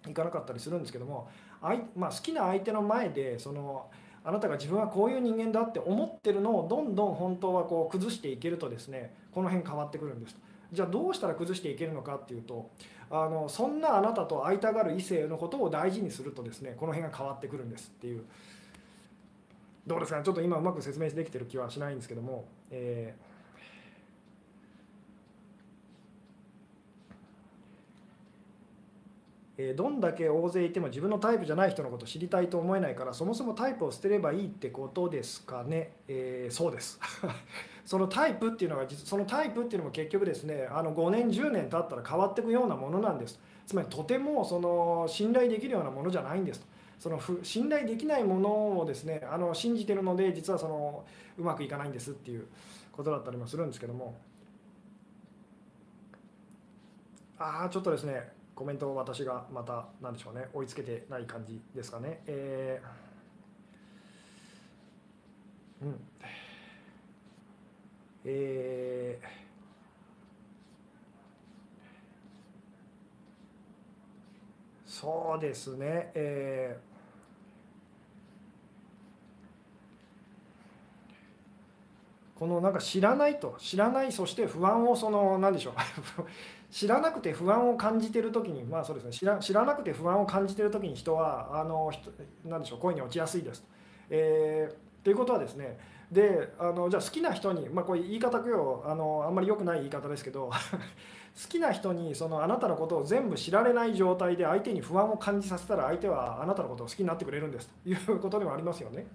[0.10, 1.30] いかなかったりするんですけども
[1.62, 3.88] あい、まあ、好きな相手の前でその
[4.26, 10.38] あなたが自分はこういう人間だって思ってるのをどんどん本当はこう崩していけるとですねこの辺変わってくるんです。
[10.74, 12.72] じゃあどうしたら崩していけるのかっていうと
[13.10, 18.24] あのそんなあなたと会いたがる異性のことを大事にするとですねこの辺が変わってくるんですっていう。
[19.86, 20.24] どうですかね？
[20.24, 23.34] ちょっと今うまく説明できてる気はしないんですけども、えー
[29.76, 37.00] どんだけ大勢いても自分のタイプじゃない人のことを知りたいと思えないからそもそもタイプを捨てればいいってことですかね、えー、そうです。
[37.86, 43.40] そのタイプっていうのがそのタイプっていうのも結局ですねあの5年10年経ったら変わっていくようなものなんです。
[43.68, 46.66] つまりとてもその信頼できるようなものじゃないんです。
[47.00, 51.04] その信頼できないものをですねあの信じてるので実はその
[51.38, 52.48] うまくいかないんですっていう
[52.94, 54.16] ことだったりもするんですけども。
[57.38, 62.22] ああちょっとですねコメントを私がまた何でしょうね追いつけてない感じですかね。
[62.28, 66.00] えー、うん。
[68.26, 85.74] えー、そうですね、えー、このなんか知らないと知らないそして不安をその何でしょう
[86.72, 91.92] 知らなくて不安を感じてる時にまあそうですね知ら知らなくて不安を感じてる時に人はあの
[92.46, 93.66] 何でしょう恋に落ちやすいです。
[94.10, 95.78] えー、ということはですね
[96.14, 100.52] であのじゃあ好きな人に、まあ、これ言い方くよあのあんまり良くない言い方ですけど
[101.42, 109.08] 好きな人にそのあなたのことを全部知られない状態で相手に不安を感じさせたら相手はあなたのことを好きになってくれるんですということでもありますよね。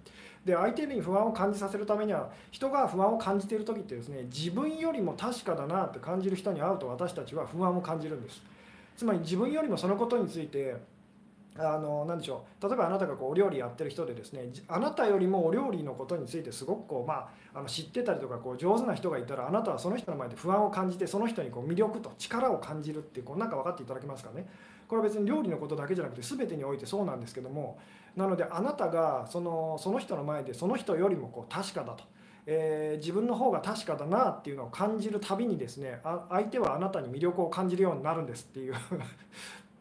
[0.43, 8.41] で相手に不安を感じさせるためには人が不安を感じている時ってですね自分よりも確かだなって感じる人に会うと私たちは不安を感じるんです。
[8.97, 10.75] つまり自分よりもそのことについて
[11.57, 24.47] あの何でしょう例えばあなたがこうお料理やってる人でですねあなたよりもお料理のことについてすごくこう、まあ、あの知ってたりとかこう上手な人がいたらあなたはその人の前で不安を感じてその人にこう魅力と力を感じるっていうこうなんか分かっていただけますかね
[24.87, 27.79] これは別に料理のことだけじゃなくて全てにおいてそうなんですけども
[28.15, 32.03] なのであなたがそのその人の前でその人よりもこう確かだと。
[32.51, 38.73] えー、自分の方が確かだなっていうのを感じるたびにですねあ相手はあなたに魅力を感じるようになるんですっていう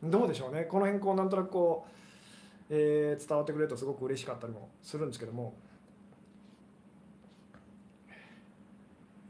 [0.03, 0.65] どうでしょうね。
[0.65, 5.55] この辺こうなんとなくこう、えー、伝わってくれるとすごく嬉しかったりもするんですけども、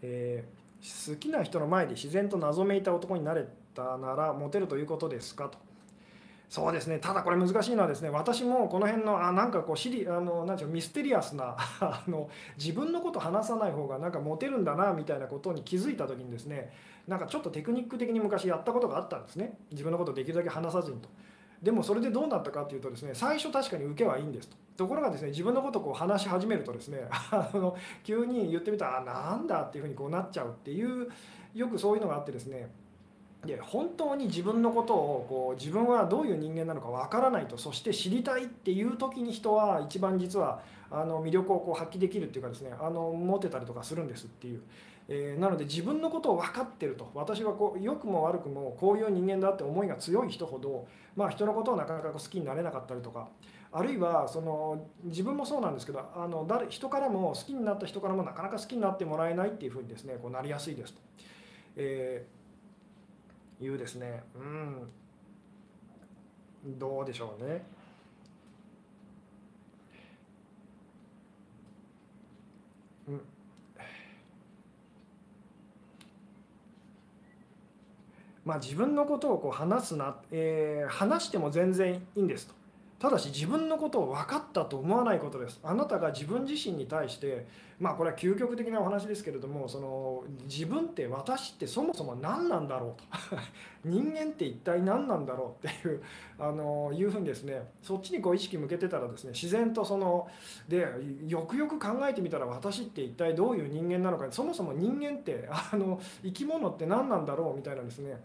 [0.02, 5.58] えー、好きな人の前で自然と謎めいた男になれたならモテるということですかと。
[6.48, 6.98] そうですね。
[6.98, 16.72] ただこれ難しいのはですね私もこの辺のあなんかこうシリあのなんていうミステリアスな あの自分のこと話さない方がなんかモテるんだなみたいなことに気づいた時にですね
[17.08, 21.08] なんかちょっとテクニック的に昔やったことがあったんですね自分のことできるだけ話さずにと。
[21.62, 24.56] でもそれでどうなったかっていうとですね最初確かに受けはいいんですと。
[24.76, 31.08] ところがですね自分のことをこう話し始めるとですね あの急に言ってみたらあなんだっていうふうにこうなっちゃうっていう
[31.54, 32.70] よくそういうのがあってですね
[33.44, 44.62] で本当に自分のことをこう自分はどういう人間なのかわからないとそして知りたいっていう時に人は一番実はあの魅力をこう発揮できるっていうかですねあの持てたりとかするんですっていう、
[45.10, 50.86] えー、なので自分のことを分かってると私はこう良くも悪くもこういう人間だって思いが強い人ほど、
[51.16, 53.28] まあ、人のことをなかなか好きになれなかったりとか
[53.72, 61.00] あるいはその自分もそうなんですけどあの誰人からも好きになった人からもなかなか好きになってもらえないっていうふうにですねこうなりやすいですと。
[61.76, 62.38] えー
[63.60, 64.88] いうですねうん
[66.78, 67.62] どうでしょうね。
[73.08, 73.20] うん
[78.48, 82.54] まあ、自分のことをこう話すな、えー、話しても全然いいんですと。
[82.98, 85.60] ただし自分のことを分かったと思わないことです。
[85.62, 87.46] あなたが自分自身に対して
[87.78, 93.38] まあこれは究極的なお話ですけれどもその自分って私ってそもそも何なんだろうと。
[93.84, 96.02] 人間って一体何なんだろうっていう
[96.38, 100.26] あのいうふうにですねそっちにこう意識向けてたらですね自然とその
[100.66, 100.88] で
[101.28, 104.26] よくよく考えてみたら私って一体どういう人間なのか。
[104.30, 108.18] そもそも人間ってあの生き物って何なんだろうみたいなですね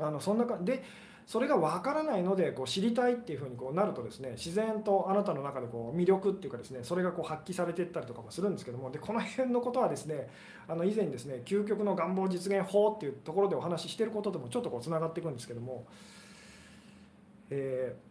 [0.00, 0.82] あのそんなかで
[1.26, 10.30] それが分からないのでこう知りたいっていうふうにこうなるとですね自然とあなたの中でこう魅力っていうかですねそれがこう発揮されていったりとかもするんですけどもでこの辺のことはですね
[10.66, 15.84] あの以前にですね究極の願望実現法っていうところでお話ししてることともちょっとこうつながっていくんですけども、
[17.50, 18.07] えー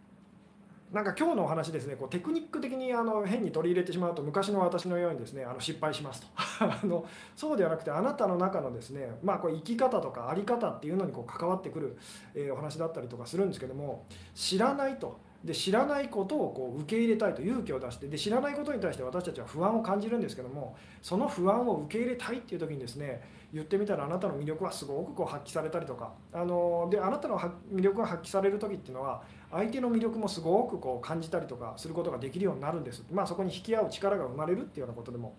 [0.92, 6.28] なんか今日のお話ですねこうテクニック的にあの変に取り入れてしまうと昔の私のようにですねあの失敗しますと。
[6.64, 11.98] あのそうではなくてあなたの中のですねまあこれ生き方とか在り方っていうのにこう関わってくる、
[12.34, 15.18] え、お話だったりとかするんですけども知らないと。
[15.44, 18.08] で知らないことをこう受け入れたいと勇気を出して。
[18.08, 23.22] で知らないことに対して私たちは不安を感じるんですけどもその不安を受け入れたいっていう時にですね
[23.54, 26.14] 言ってみたらあなたの魅力はすごくこう発揮されたりとか。
[26.34, 29.22] あのであなたの魅力が発揮される時っていうのは
[29.52, 35.36] 相手の魅力もすごくこう感じたりとかすることができるようになるんです、まあ、そこに引き合う力が生まれるっていうようなことでも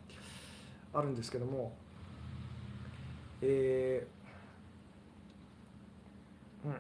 [0.95, 1.73] あるんですけども、
[3.43, 6.77] えー、うん。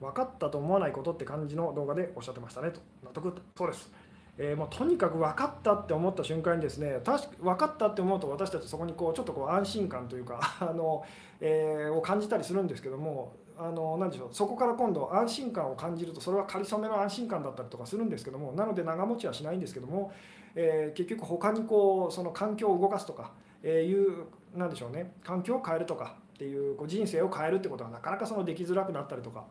[0.00, 2.80] 分かったと思わないことって感じの動画でおっしゃってましたねと。
[3.04, 3.34] 納得。
[3.56, 3.90] そうです、
[4.38, 11.04] えー、もうとにかく分かったって思った瞬間にですね確か分かったって思うと私たちそこにこうちょっとこう安心感というか あの、
[11.40, 20.12] えー、を感じたりするんですけどもあの何でしょうそこから今度安心感を感じるとそれはかりそめの安心感だったりとかするんですけどもなので長持ちはしないんですけども、
[20.54, 23.32] えー、結局他にこうその環境を動かすとか、
[23.64, 29.44] えいう何でしょうね環境を変えるとかっていうこう人生を変えるってことはなかなかそのできづらくなったりとか、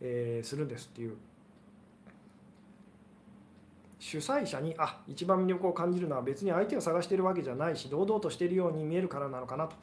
[0.00, 1.16] え、するんですっていう。
[4.04, 9.76] 主催者にあ一番魅力を感じるのは別に相手を探しているわけじゃないし堂々としているように見えるからなのかなと。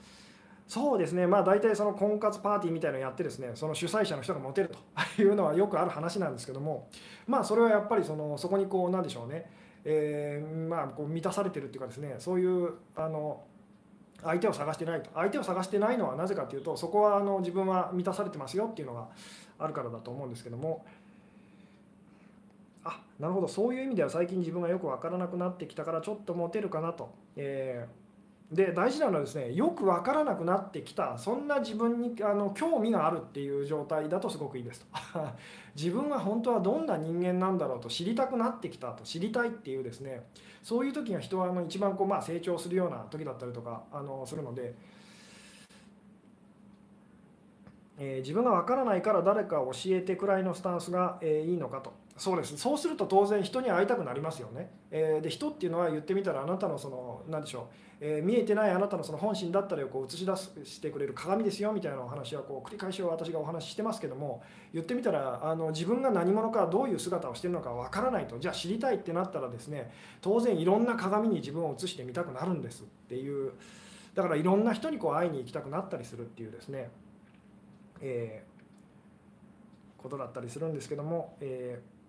[0.67, 4.77] そうですね、まあ、大体その婚活パーティーみたいなのをやってですねその主催者の人がモテると。
[5.19, 6.87] いうのはよくある話なんですけども、
[7.25, 9.49] まあ、それはやっぱりそのそこにこうなんでしょうね、
[9.83, 12.15] えー、まあ、こう満たされてるっていうかですね。
[12.19, 13.41] そういうあの
[14.21, 15.09] 相手を探してないと。
[15.15, 19.07] 相手を探してないのはなぜかというとそこはあの自分は満たされてますよっていうのが
[19.57, 20.85] あるからだと思うんですけども。
[22.83, 23.47] あなるほど。
[23.47, 31.17] そういう意味では最近自分がよく分からなくなってきたからちょっとモテるかなと、えー、で大事なのはですねよく分からなくなってきた。
[31.17, 34.87] そんな自分にあの興味があるっていう状態だとすごくいいですと。
[35.75, 39.03] 自分は本当はどんな人間なんだろうと知りたくなってきたと。
[39.03, 40.27] 知りたいっていうですね。
[40.63, 44.73] そういう時が人はあの一番こうまあ成長するような時だったりとかあのするので。
[48.03, 51.93] えー、自分が分からないから誰か教えてくらいのスタンスが、えー、いいのかと。
[52.21, 52.55] そうです。
[52.55, 57.63] そうすると当然人に会いたくなりますよね、えー、で人っていうのは言ってみたらあなたのその何でしょう、
[57.99, 68.37] え見えてないあなたのその本心だったりをこう映し出すしてくれる鏡ですよみたいなお話はこう繰り返し私がお話ししてますけども言ってみたらあの自分が何者かどういう姿をしてるのか分からないと。
[68.37, 69.91] じゃあ知りたいってなったらですね
[70.21, 72.83] 当然いろんな鏡に自分を映してみたくなるんです。
[72.83, 73.53] っていう。
[74.13, 76.91] だからいろんな人にこう会いに行きたくなったりするっていうですね。
[77.99, 82.00] えー、ことだったりするんですけども、えー、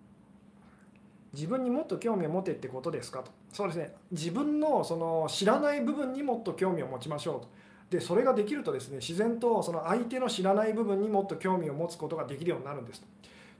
[1.33, 3.31] 自分にもっと興味を持てってことですかと。
[3.51, 3.95] そうですね。
[4.11, 7.47] 自分のその知らない部分にもっと興味を持ちましょうと。
[7.89, 13.07] でそれができるとですね自然とその相手の知らない部分にもっと興味を持つことができるようになるんですと。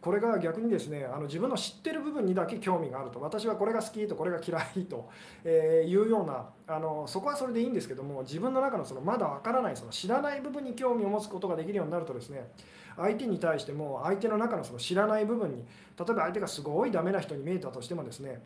[0.04, 5.10] これが逆にですねあの自分の知ってる部分にだけ興味があると私はこれが好きとこれが嫌いと
[5.46, 12.52] えいうようなあのそこはそれでいいんですけども自分の中のそのまだわからないその知らない部分に興味を持つことができるようになるとですね
[12.98, 18.42] 相手に対しても相手の中のその知らない部分に例えば相手がすごいダメな人に見えたとしてもですね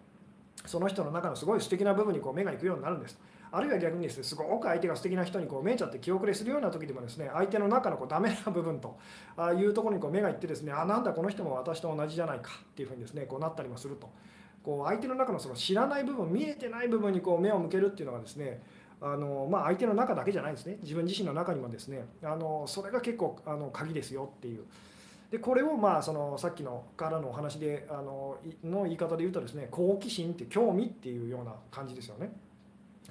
[0.64, 3.18] その人の中のすごい素敵な部分にこう目が行くようになるんです。
[3.52, 8.98] あるいは逆にですねすごく相手が素敵な人にこう見えちゃって気遅れするような時でもですね相手の中のこうダメな部分と
[9.58, 14.10] いうところにこう目がいってですねあなんだこの人も私と同じじゃないかっていうふうにですねこうなったりもすると。
[14.64, 18.62] こう相手の中のその知らない部分見えてない部分にこう目を向けるっていうのがですね
[19.00, 20.80] あのまあ、相手の中だけじゃないんですね。
[20.82, 22.06] 自分自身の中にもですね。
[22.24, 24.64] あのそれが結構あの鍵ですよっていう。
[25.32, 32.32] でこれをまあそのさっきのからのお話であのの言い方で言うとですね好奇心って興味っていうような感じですよね。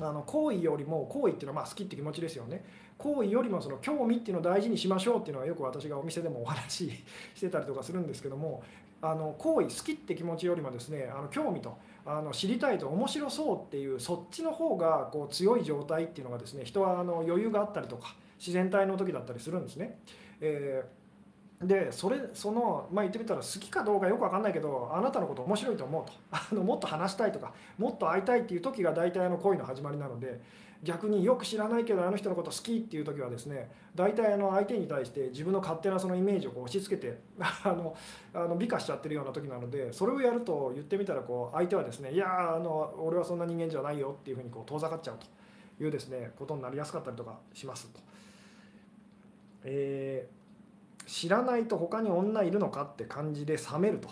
[0.00, 2.64] あの好意よりも好意っていうのはまあ好きって気持ちですよね
[2.98, 8.62] 好意よりもその興味っていうのを大事にしましょうっていうのはよく私がお店でもお話ししてたりとかするんですけども
[9.02, 19.98] あの好意好きって気持ちよりもですねあの興味とあの知りたいと面白そうっていうそっちの方がこう強い状態っていうのがですね人はあの余裕があったりとか自然体の時だったりするんですね。
[20.40, 20.95] えー
[21.62, 30.40] でそれそのまあ言ってみたら好きかどうかよく分かんないけどあなたのこと面白いと思うと あのもっと話したいとかもっと会いたいっていう時が大体あの恋の始まりなので
[30.82, 37.96] 逆によく知らないけどあの人のこと好きっていう時はですね大体あの相手に対して自分の勝手なそのイメージをこう押し付けて あの
[38.34, 48.00] あの美化しちゃってるような時なのでそれをやると言ってみたらこう相手はですねいやあの俺はそんな人間じゃないよっていうふうにこう遠ざかっちゃうというですねことになりやすかったりとかしますと。
[49.64, 50.35] えー
[51.06, 54.08] 知らないと他に女いるのかって感じで冷めると。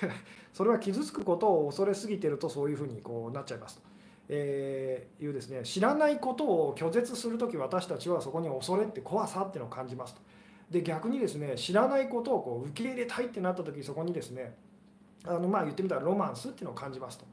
[0.54, 3.82] それは傷つくことを恐れすぎてるとそういうふうにこうなっちゃいますと、
[4.30, 10.22] えー、いうですね知らないことを拒絶する時私たちはそこに恐れって怖さっていうのを感じますと。
[10.70, 14.56] で逆にですね知らないことをこう受け入れたいってなった時そこにですね
[15.24, 17.26] あのまあ言ってみたらロマンスっていうのを感じますと。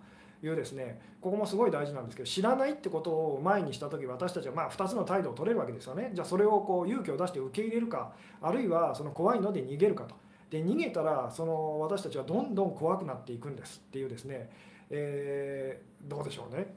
[0.45, 6.11] いうですねここもすごい大事なんですけど知らないってことを前にした時私たちはまあ2つの態度を取れるわけですよね。
[6.13, 10.15] じゃあそれをこう勇気を出して受け入れるかあるいはその怖いので逃げるかと。
[10.49, 14.51] で逃げたらその私たちはどんどん怖くなっていくんですっていうですね、
[14.89, 16.75] えー、どうでしょうね。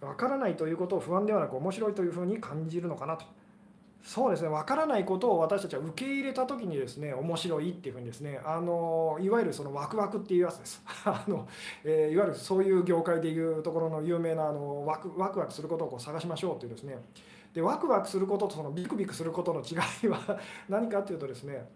[0.00, 3.24] 分からないということを不安ではなく面白いというふうに感じるのかなと。
[4.04, 4.50] そうですね。
[4.50, 10.82] 分からないことを私たちは受け入れた時にですね面白いっていうふうにですねあのいわゆるそのワクワクっていうやつです。
[11.06, 11.48] あの、
[11.84, 16.98] えー、いわゆるそういう業界でいうところの有名なあのワクワクワクすることをこう探しましょうというですね。
[17.54, 19.76] でワクワクすることとそのビクビクすることの違
[20.06, 20.38] いは
[20.68, 21.66] 何かっていうとですね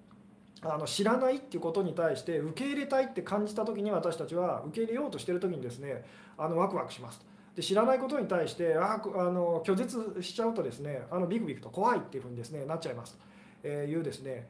[0.60, 6.04] あの知らないっていうことに対して受け入れたいって感じた時に私たちは受け入れようとしてる時にですね
[6.36, 7.37] あのワクワクしますと。
[7.58, 13.18] で知らないことに対してああの拒絶しちゃうとですねあのビクビクと怖いっていうふうにですねなっちゃいます
[13.62, 14.46] というですね。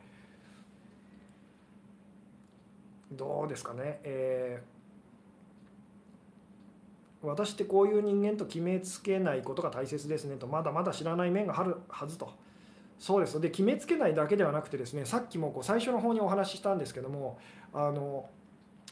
[3.11, 12.31] どうですかね、えー、私ってこういう人間と決めつけないことが大切ですねとまだまだ知らない面があるはずと。
[12.99, 13.41] そうです。
[13.41, 17.39] で決めつけないだけではなくてですねさっきもこう最初の方にお話ししたんですけども
[17.73, 18.29] あの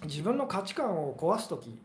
[0.05, 1.79] 自分の価値観を壊す時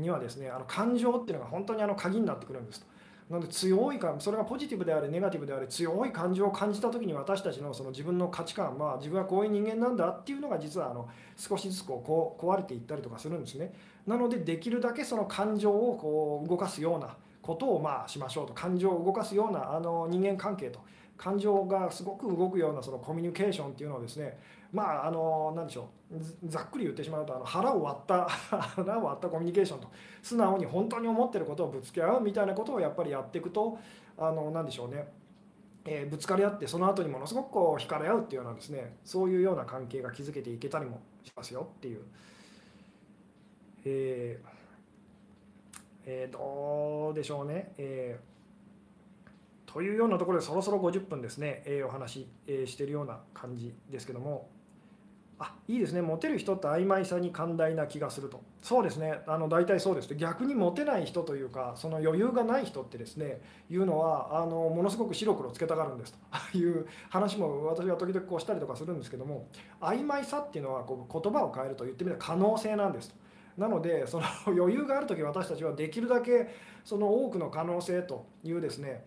[0.00, 2.86] にはですねあの感情っていうのが本当にあの鍵になってくるんですと。
[3.30, 13.72] なので強いかそれがポジティブであれネガティブであれ強い感情を感じた時に私たちのその自分の価値観は自分はこういう人間なんだっていうのが実はあの少しずつこう壊れていったりとかするんですね。
[14.04, 20.80] なのでできるだけその感情をこう動かすようなことをまあしましょうと感情を動かすようなあの人間関係と
[21.16, 24.38] 感情がすごく動くようなそのコミュニケーションっていうのをですね
[24.72, 25.99] まああの何でしょう
[26.46, 29.88] ざっくり言ってしまうとあの腹を割った 腹を割ったコミュニケーションと
[30.22, 33.78] 素直に本当に思ってることをぶつけ合うみたいなことをやっぱりやっていくと
[34.18, 35.20] あの何でしょうね。
[35.84, 42.02] えー、ぶつかり合ってその後にものすごくこう惹かれ合うっていうようなですねそういうような関係が築けていけたりもしますよっていう、
[43.86, 44.48] えー
[46.04, 54.59] えー、どうでしょうね、えー、というようなところでそろそろ50分ですね、えー、お話し、えしてるような感じですけども。
[55.42, 56.02] あいいですね。
[56.02, 58.42] モテる人って曖昧さに寛大な気がすると。
[58.62, 59.20] そうですね。
[59.26, 60.14] あの大体そうです。
[60.14, 66.18] 逆にモテない人というかその余裕がない人ってですねいうのはあのものすごく白黒つけたがるんですと。
[66.58, 69.46] いう話も私は時々こうしたりとかするんですけども
[69.80, 73.14] 曖昧さっていうのはこう言葉を変えると言ってみたら可能性なんですと。
[73.56, 79.06] なのでその 余裕がある時私たちはできるだけその多くの可能性というですね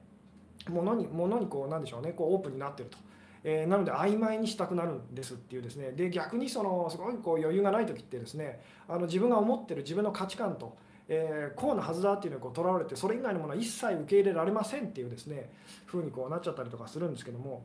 [0.67, 2.13] ものにものにこうなんでしょうね。
[2.13, 2.97] こうオープンになってると。
[3.43, 10.77] えー、なので曖昧にしたくなるんですっていうですねで逆にそのすごいこう余裕がない時ってですねあの自分が思ってる自分の価値観と、
[11.09, 15.49] えー、こうなはずだっていうのにとらわれてそれ以外のものは一切受け入れられませんっていうですね
[15.85, 17.63] ふうにこうなっちゃったりとかするんですけども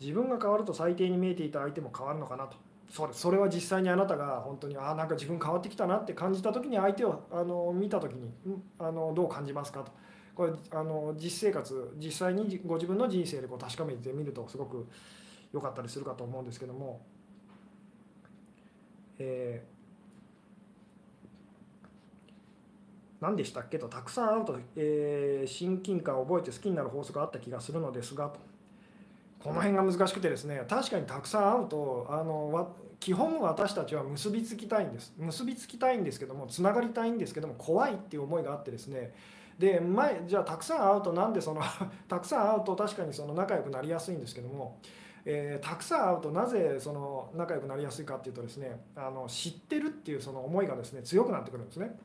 [0.00, 2.56] 自分が変わると最低に見えていた相手も変わるのかなと。
[2.90, 8.30] そうですそれは実際にあなたが本当にあなんか自分変わってきたなって感じた時に相手をあの見た時に
[8.78, 9.92] あのどう感じますかと。
[10.34, 14.86] これあの実生活実際にご自分の人生でこう確かめてみるとすごく
[15.52, 17.02] 良かったりするかと思うんですけども、
[19.18, 28.40] えー、何でしたっけとたくさん会うと、えー、親近感を覚えて好きになる法則があった気がするのですがと
[29.38, 35.12] この辺が難しくてですね確かにたくさん会うとあの基本私たちは結びつきたいんです。
[35.18, 39.12] 結びつきたいんですけどもつながりたいんですけども怖いっていう思いがあってですね
[39.62, 41.62] で前じゃあたくさん会うとなんでその
[42.08, 44.80] たくさん会うと確かにその仲良くなりやすいんですけども、
[45.24, 51.96] えー、たくさん会うとなぜその仲良くなりやすいかっていうとですねあの知ってるっていうその思いがですね強くなってくるんですね。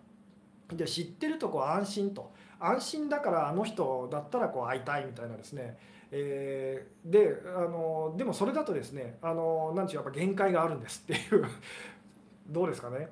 [0.71, 2.31] で知ってるとこう安心と。
[2.59, 5.77] 安心だからあの人だったらこう会いたいみたいなですね、
[6.11, 11.47] えー、であのでもそれだとですねあのなんちゅうやっぱ限界があるんですっていう。
[12.49, 13.09] どうですかね。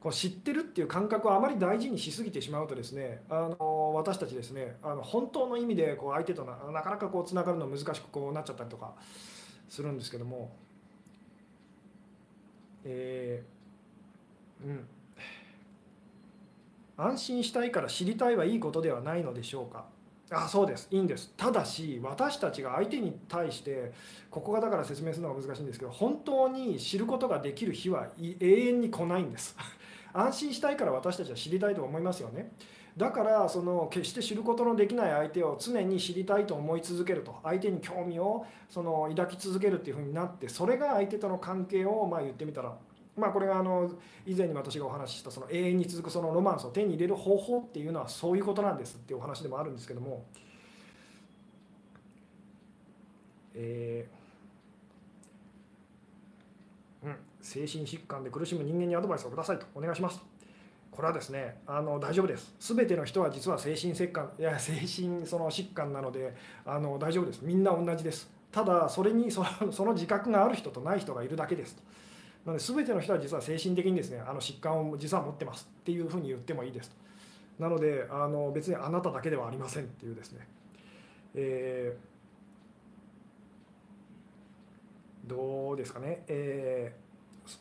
[0.00, 8.94] こう知ってるっていう感覚をあまり大事にしすぎてしまうとですねあの私たちですねあの本当の意味でこう相手とななかなかこうつながるの難しくこうなっちゃったりとか
[9.68, 10.50] するんですけども。
[12.84, 14.86] えー、うん。
[16.96, 19.86] 安心したいから知りたいはいいことではないのでしょうか。
[20.30, 20.88] あそうです。
[20.90, 21.32] いいんです。
[21.36, 23.92] ただし私たちが相手に対して
[24.30, 29.56] ここがだから説明するのが難しいんですけど本当に知ることができる日は永遠に来ないんです。
[30.12, 32.52] 安心したいから私たちは知りたいと思いますよね。
[32.96, 37.36] だからその決して知ることのできない相手を常に知りたいと思い続けると。
[37.44, 42.76] 相手に興味をその抱き続けるっていうふうになってそれが相手との関係をまあ言ってみたら
[43.16, 43.90] まあこれがあの
[44.26, 50.24] 以前に私がお話ししたその永遠に続くそのロマンスを手に入れる方法っていうのはそういうことなんですっていうお話でもあるんですけども。
[53.60, 60.20] えーうん、精神疾患で苦しむ人間にアドバイスをくださいとお願いします。
[60.90, 62.54] これはですねあの大丈夫です。
[62.58, 66.34] 全ての人は実は精神疾患いや精神その疾患なので
[66.66, 67.40] あの大丈夫です。
[67.42, 68.30] みんな同じです。
[68.50, 71.76] ただそれにそのその自覚がある人とない人がいるだけです。
[71.76, 71.82] と
[72.46, 75.68] なので全ての人は実は精神的にですねあの疾患を実は持ってます。
[75.80, 76.90] っていうふうに言ってもいいです。
[76.90, 76.96] と
[77.58, 80.48] なのであの別にあなただけではありませんっていうですね、
[81.34, 87.07] えー、どうですかね、えー、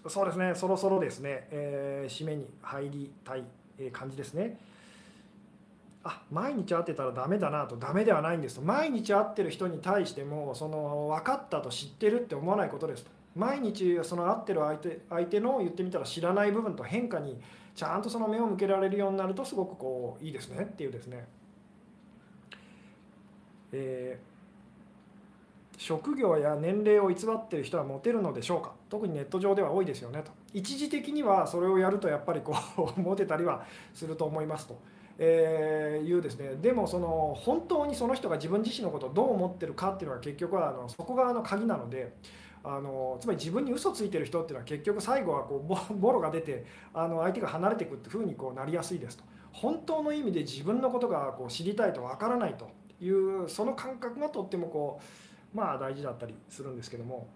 [0.07, 0.53] そうですね。
[0.55, 3.43] そろそろですね、えー、締めに入りたい
[3.91, 4.59] 感じですね。
[6.03, 7.77] あ毎日会ってたらダメだなと。
[7.77, 8.61] ダメではないんですと。
[8.61, 13.11] 毎日会ってる人に対してもその分かったと知ってるって思わないことですと。
[13.35, 17.39] 毎日その会ってる相手相手の言ってみたら知らない部分と変化に
[17.75, 21.27] ちゃんとその目を向けられるようになるとすごくこういいですねっていうですね、
[23.73, 28.71] えー、職業や年齢を偽ってる人はモテるのでしょうか？
[28.89, 30.31] 特にネット上では多いですよねと。
[30.53, 32.55] 一時的にはそれをやるとやっぱりこ
[32.97, 34.79] う モテたりはすると思いますと。
[35.19, 36.55] えー、いうですね。
[36.61, 42.13] でもその本当にその人が自分自身のことをどう思ってるかっていうのは結局はあのそこがあの鍵なので
[42.63, 49.23] あのつまり自分に嘘ついてる人っていうのは結局最後はこう ボロが出てあの相手が離れていくっていうふうにこうなりやすいですと。
[49.51, 52.69] 本当の意味で自分のことがこう知りたいとわからないと
[53.01, 54.99] いうその感覚がとってもこ
[55.53, 57.27] うまあ大事だったりするんですけども、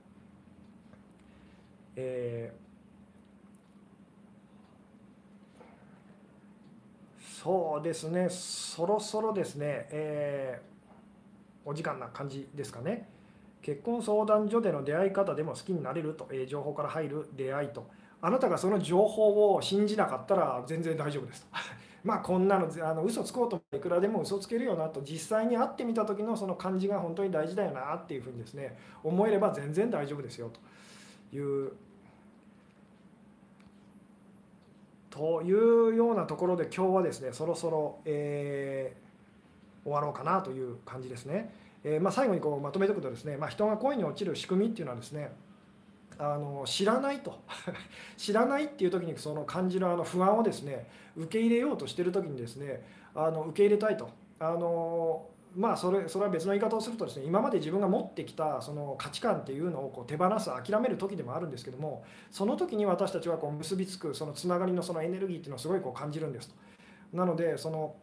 [1.96, 8.28] えー、そうですね。
[8.30, 13.10] そろそろですね、えー、お時間な感じですかね。
[13.62, 17.86] 結婚相談所での出会い方でも好きになれると、えー、情報から入る出会いと。
[18.22, 21.48] あなたがその情報を信じなかったら全然大丈夫ですと。
[22.04, 25.02] まあこんなのあの嘘つこうといくらでも嘘つけるよなと。
[25.02, 30.60] 実際に会ってみた時のその感じが本当に大事だよなっていうふうにですね思えれば全然大丈夫ですよと。
[31.34, 31.72] いう
[35.10, 41.54] というようなところで今日はですねそろそろ、えー、終わろうかなという感じですね。
[41.84, 45.32] えー、まあ、最後にこうまとめておくとですね、まあ、人が恋に落ちる仕組みっていうのはですね
[46.20, 47.40] あの知らないと
[48.18, 54.10] 知らないっていう時にその感じるあの不安をですね受け入れようとしてる時にですねあの受け入れたいと
[54.40, 55.26] あの
[55.56, 66.56] まあそれそれは別の言い方をするとですね今まで自分が持ってきたその価値観っていうのをこう手放す諦める時でもあるんですけどもその時に私たちはこう結びつくそのつながりのそのエネルギーっていうのをすごいこう感じるんですと。
[67.14, 67.96] なのでその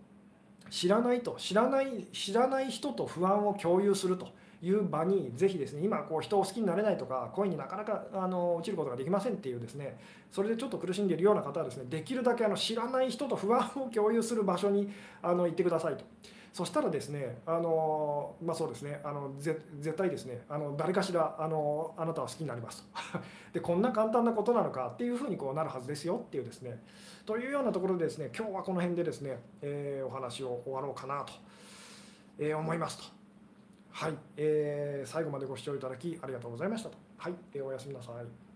[0.70, 4.28] 知らないと知らない知らない人と不安を共有すると
[4.60, 9.96] いう場にぜひですね今こう人を好きになれないとか恋になかなかあの落ちることができませんっていうですね
[10.30, 14.92] それでちょっと苦しんでいるような方はですねできるだけあの知らない人と不安を共有する場所に
[15.22, 16.04] あの行ってくださいと。
[16.58, 19.62] そしたらですね、あのまあ、そうですねあの絶
[19.96, 23.20] 対ですねあの誰かしらあのあなたは好きになりますと。
[23.54, 26.82] でこんな簡単なことなのかっていうふうにこうなるはずですよっていうですね。
[27.24, 31.32] というようなところでですね今日はこの辺でですね、えー、お話を終わろうかなと、
[32.40, 33.04] えー、思いますと。
[33.92, 36.96] はい、えー、最後までご視聴いただきありがとうございましたと。
[37.18, 38.47] はい、えー、おやすみなさい。